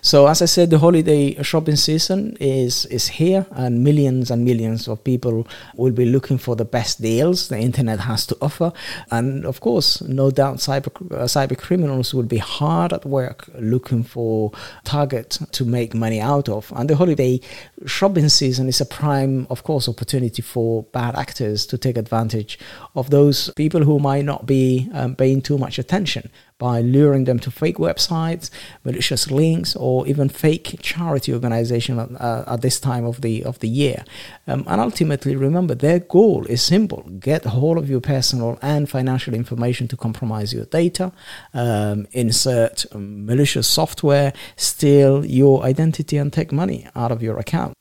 so 0.00 0.26
as 0.26 0.42
I 0.42 0.46
said, 0.46 0.70
the 0.70 0.78
holiday 0.78 1.40
shopping 1.42 1.76
season 1.76 2.36
is 2.40 2.86
is 2.86 3.08
here, 3.08 3.46
and 3.52 3.82
millions 3.84 4.30
and 4.30 4.44
millions 4.44 4.88
of 4.88 5.02
people 5.04 5.46
will 5.76 5.92
be 5.92 6.04
looking 6.04 6.38
for 6.38 6.56
the 6.56 6.64
best 6.64 7.00
deals 7.00 7.48
the 7.48 7.58
internet 7.58 8.00
has 8.00 8.26
to 8.26 8.36
offer. 8.40 8.72
And 9.10 9.44
of 9.44 9.60
course, 9.60 10.02
no 10.02 10.30
doubt, 10.30 10.56
cyber 10.56 10.92
uh, 11.12 11.24
cyber 11.24 11.56
criminals 11.56 12.14
will 12.14 12.24
be 12.24 12.38
hard 12.38 12.92
at 12.92 13.04
work 13.04 13.48
looking 13.58 14.02
for 14.02 14.52
target 14.84 15.38
to 15.52 15.64
make 15.64 15.94
money 15.94 16.20
out 16.20 16.48
of. 16.48 16.72
And 16.76 16.88
the 16.88 16.96
holiday 16.96 17.40
shopping 17.86 18.28
season 18.28 18.68
is 18.68 18.80
a 18.80 18.86
prime, 18.86 19.46
of 19.50 19.62
course, 19.62 19.88
opportunity 19.88 20.42
for 20.42 20.84
bad 20.92 21.14
actors 21.16 21.66
to 21.66 21.78
take 21.78 21.96
advantage 21.96 22.58
of 22.94 23.10
those 23.10 23.50
people 23.56 23.82
who 23.84 23.98
might 23.98 24.24
not 24.24 24.46
be 24.46 24.88
um, 24.94 25.14
paying 25.16 25.40
too 25.42 25.58
much 25.58 25.78
attention 25.78 26.30
by 26.62 26.80
luring 26.80 27.24
them 27.24 27.40
to 27.40 27.50
fake 27.50 27.78
websites, 27.78 28.48
malicious 28.84 29.24
links, 29.32 29.74
or 29.74 30.06
even 30.06 30.28
fake 30.28 30.76
charity 30.80 31.34
organization 31.34 31.98
at, 31.98 32.08
uh, 32.20 32.44
at 32.46 32.60
this 32.62 32.78
time 32.78 33.04
of 33.04 33.20
the 33.20 33.42
of 33.50 33.58
the 33.58 33.68
year. 33.82 34.04
Um, 34.46 34.62
and 34.68 34.80
ultimately, 34.80 35.34
remember 35.34 35.74
their 35.74 35.98
goal 35.98 36.46
is 36.46 36.62
simple: 36.62 37.02
get 37.18 37.44
hold 37.44 37.78
of 37.78 37.90
your 37.90 38.00
personal 38.00 38.58
and 38.62 38.88
financial 38.88 39.34
information 39.34 39.88
to 39.88 39.96
compromise 39.96 40.54
your 40.54 40.66
data, 40.66 41.10
um, 41.52 42.06
insert 42.12 42.86
malicious 42.94 43.66
software, 43.66 44.32
steal 44.56 45.26
your 45.26 45.64
identity, 45.64 46.16
and 46.16 46.32
take 46.32 46.52
money 46.52 46.86
out 46.94 47.10
of 47.10 47.22
your 47.22 47.38
account. 47.38 47.74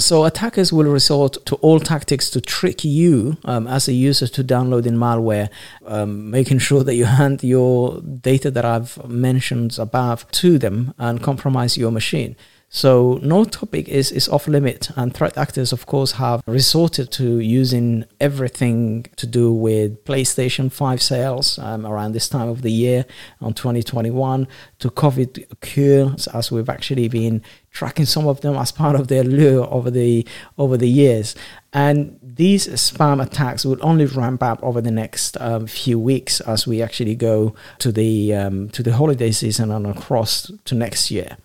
So 0.00 0.24
attackers 0.24 0.72
will 0.72 0.90
resort 0.90 1.44
to 1.46 1.54
all 1.56 1.80
tactics 1.80 2.30
to 2.30 2.40
trick 2.40 2.84
you 2.84 3.36
um, 3.44 3.66
as 3.66 3.88
a 3.88 3.92
user 3.92 4.26
to 4.28 4.42
downloading 4.42 4.94
malware, 4.94 5.48
um, 5.86 6.30
making 6.30 6.58
sure 6.58 6.82
that 6.84 6.94
you 6.94 7.04
hand 7.04 7.42
your 7.42 8.00
data 8.00 8.50
that 8.50 8.64
I've 8.64 9.08
mentioned 9.08 9.78
above 9.78 10.30
to 10.32 10.58
them 10.58 10.94
and 10.98 11.22
compromise 11.22 11.76
your 11.76 11.90
machine. 11.90 12.36
So 12.68 13.20
no 13.22 13.44
topic 13.44 13.88
is, 13.88 14.10
is 14.10 14.28
off 14.28 14.48
limit, 14.48 14.90
and 14.96 15.14
threat 15.14 15.38
actors, 15.38 15.72
of 15.72 15.86
course, 15.86 16.12
have 16.12 16.42
resorted 16.46 17.12
to 17.12 17.38
using 17.38 18.04
everything 18.20 19.06
to 19.16 19.26
do 19.26 19.52
with 19.52 20.04
PlayStation 20.04 20.70
5 20.70 21.00
sales 21.00 21.58
um, 21.60 21.86
around 21.86 22.12
this 22.12 22.28
time 22.28 22.48
of 22.48 22.62
the 22.62 22.72
year 22.72 23.06
on 23.40 23.54
2021 23.54 24.48
to 24.80 24.90
COVID 24.90 25.60
cures, 25.60 26.26
as 26.28 26.50
we've 26.50 26.68
actually 26.68 27.08
been 27.08 27.42
tracking 27.76 28.06
some 28.06 28.26
of 28.26 28.40
them 28.40 28.56
as 28.56 28.72
part 28.72 28.96
of 28.96 29.08
their 29.08 29.22
lure 29.22 29.68
over 29.70 29.90
the 29.90 30.26
over 30.56 30.76
the 30.76 30.88
years. 30.88 31.36
And 31.72 32.18
these 32.22 32.66
spam 32.68 33.22
attacks 33.22 33.66
will 33.66 33.78
only 33.82 34.06
ramp 34.06 34.42
up 34.42 34.62
over 34.62 34.80
the 34.80 34.90
next 34.90 35.36
um, 35.40 35.66
few 35.66 35.98
weeks 35.98 36.40
as 36.40 36.66
we 36.66 36.80
actually 36.80 37.14
go 37.14 37.54
to 37.80 37.92
the 37.92 38.34
um, 38.34 38.70
to 38.70 38.82
the 38.82 38.94
holiday 38.94 39.30
season 39.30 39.70
and 39.70 39.86
across 39.86 40.50
to 40.64 40.74
next 40.74 41.10
year. 41.10 41.36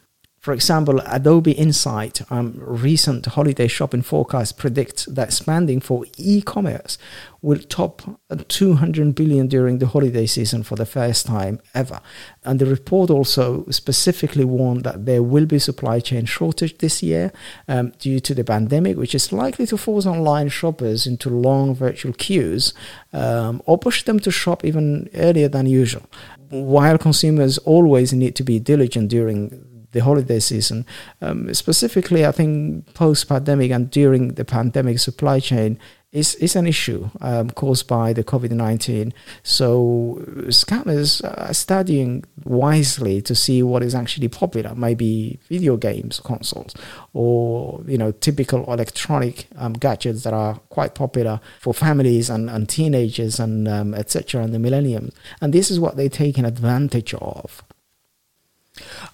For 0.41 0.53
example, 0.53 1.01
Adobe 1.05 1.51
Insight 1.51 2.23
um, 2.31 2.55
recent 2.57 3.27
holiday 3.27 3.67
shopping 3.67 4.01
forecast 4.01 4.57
predicts 4.57 5.05
that 5.05 5.31
spending 5.33 5.79
for 5.79 6.03
e-commerce 6.17 6.97
will 7.43 7.59
top 7.59 8.01
200 8.47 9.13
billion 9.13 9.45
during 9.45 9.77
the 9.77 9.85
holiday 9.85 10.25
season 10.25 10.63
for 10.63 10.75
the 10.75 10.85
first 10.87 11.27
time 11.27 11.59
ever. 11.75 11.99
And 12.43 12.57
the 12.57 12.65
report 12.65 13.11
also 13.11 13.67
specifically 13.69 14.43
warned 14.43 14.83
that 14.83 15.05
there 15.05 15.21
will 15.21 15.45
be 15.45 15.59
supply 15.59 15.99
chain 15.99 16.25
shortage 16.25 16.79
this 16.79 17.03
year 17.03 17.31
um, 17.67 17.91
due 17.99 18.19
to 18.21 18.33
the 18.33 18.43
pandemic, 18.43 18.97
which 18.97 19.13
is 19.13 19.31
likely 19.31 19.67
to 19.67 19.77
force 19.77 20.07
online 20.07 20.49
shoppers 20.49 21.05
into 21.05 21.29
long 21.29 21.75
virtual 21.75 22.13
queues 22.13 22.73
um, 23.13 23.61
or 23.67 23.77
push 23.77 24.01
them 24.05 24.19
to 24.19 24.31
shop 24.31 24.65
even 24.65 25.07
earlier 25.13 25.47
than 25.47 25.67
usual. 25.67 26.01
While 26.49 26.97
consumers 26.97 27.59
always 27.59 28.11
need 28.11 28.35
to 28.37 28.43
be 28.43 28.57
diligent 28.57 29.09
during 29.09 29.70
the 29.91 29.99
holiday 29.99 30.39
season. 30.39 30.85
Um, 31.21 31.53
specifically, 31.53 32.25
I 32.25 32.31
think 32.31 32.93
post 32.93 33.27
pandemic 33.27 33.71
and 33.71 33.89
during 33.89 34.35
the 34.35 34.45
pandemic, 34.45 34.99
supply 34.99 35.39
chain 35.39 35.79
is, 36.11 36.35
is 36.35 36.57
an 36.57 36.67
issue 36.67 37.09
um, 37.21 37.49
caused 37.51 37.87
by 37.87 38.11
the 38.11 38.23
COVID 38.23 38.51
19. 38.51 39.13
So, 39.43 40.23
scammers 40.47 41.23
are 41.23 41.53
studying 41.53 42.25
wisely 42.43 43.21
to 43.21 43.33
see 43.33 43.63
what 43.63 43.81
is 43.81 43.95
actually 43.95 44.27
popular, 44.27 44.75
maybe 44.75 45.39
video 45.47 45.77
games, 45.77 46.19
consoles, 46.19 46.75
or 47.13 47.81
you 47.87 47.97
know, 47.97 48.11
typical 48.11 48.71
electronic 48.71 49.47
um, 49.55 49.73
gadgets 49.73 50.23
that 50.23 50.33
are 50.33 50.55
quite 50.69 50.95
popular 50.95 51.39
for 51.59 51.73
families 51.73 52.29
and, 52.29 52.49
and 52.49 52.67
teenagers 52.67 53.39
and 53.39 53.67
um, 53.67 53.93
etc. 53.93 54.43
and 54.43 54.53
the 54.53 54.59
millennium. 54.59 55.11
And 55.39 55.53
this 55.53 55.71
is 55.71 55.79
what 55.79 55.95
they're 55.95 56.09
taking 56.09 56.43
advantage 56.43 57.13
of. 57.13 57.63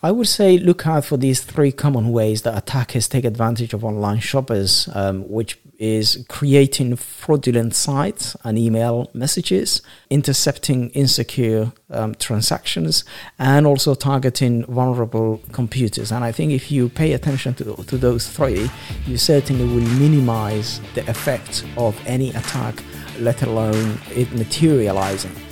I 0.03 0.11
would 0.11 0.27
say 0.27 0.57
look 0.57 0.85
out 0.85 1.05
for 1.05 1.17
these 1.17 1.41
three 1.41 1.71
common 1.71 2.11
ways 2.11 2.43
that 2.43 2.57
attackers 2.57 3.07
take 3.07 3.25
advantage 3.25 3.73
of 3.73 3.83
online 3.83 4.19
shoppers, 4.19 4.89
um, 4.93 5.27
which 5.29 5.57
is 5.77 6.25
creating 6.27 6.95
fraudulent 6.95 7.75
sites 7.75 8.35
and 8.43 8.57
email 8.57 9.09
messages, 9.13 9.81
intercepting 10.09 10.89
insecure 10.91 11.71
um, 11.91 12.15
transactions, 12.15 13.03
and 13.37 13.67
also 13.67 13.93
targeting 13.93 14.65
vulnerable 14.65 15.41
computers. 15.51 16.11
And 16.11 16.23
I 16.23 16.31
think 16.31 16.51
if 16.51 16.71
you 16.71 16.89
pay 16.89 17.13
attention 17.13 17.53
to, 17.55 17.75
to 17.75 17.97
those 17.97 18.27
three, 18.27 18.69
you 19.05 19.17
certainly 19.17 19.65
will 19.65 19.87
minimize 19.99 20.81
the 20.95 21.07
effect 21.09 21.63
of 21.77 21.99
any 22.07 22.29
attack, 22.29 22.83
let 23.19 23.43
alone 23.43 23.99
it 24.15 24.31
materializing. 24.33 25.46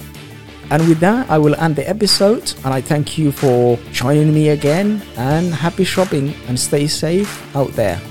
And 0.71 0.87
with 0.87 0.99
that, 0.99 1.29
I 1.29 1.37
will 1.37 1.55
end 1.55 1.75
the 1.75 1.87
episode. 1.87 2.53
And 2.63 2.73
I 2.73 2.81
thank 2.81 3.17
you 3.17 3.31
for 3.31 3.77
joining 3.91 4.33
me 4.33 4.49
again. 4.49 5.01
And 5.17 5.53
happy 5.53 5.83
shopping 5.83 6.33
and 6.47 6.59
stay 6.59 6.87
safe 6.87 7.55
out 7.55 7.71
there. 7.73 8.01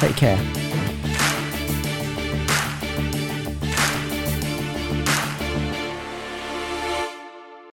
Take 0.00 0.16
care. 0.16 0.38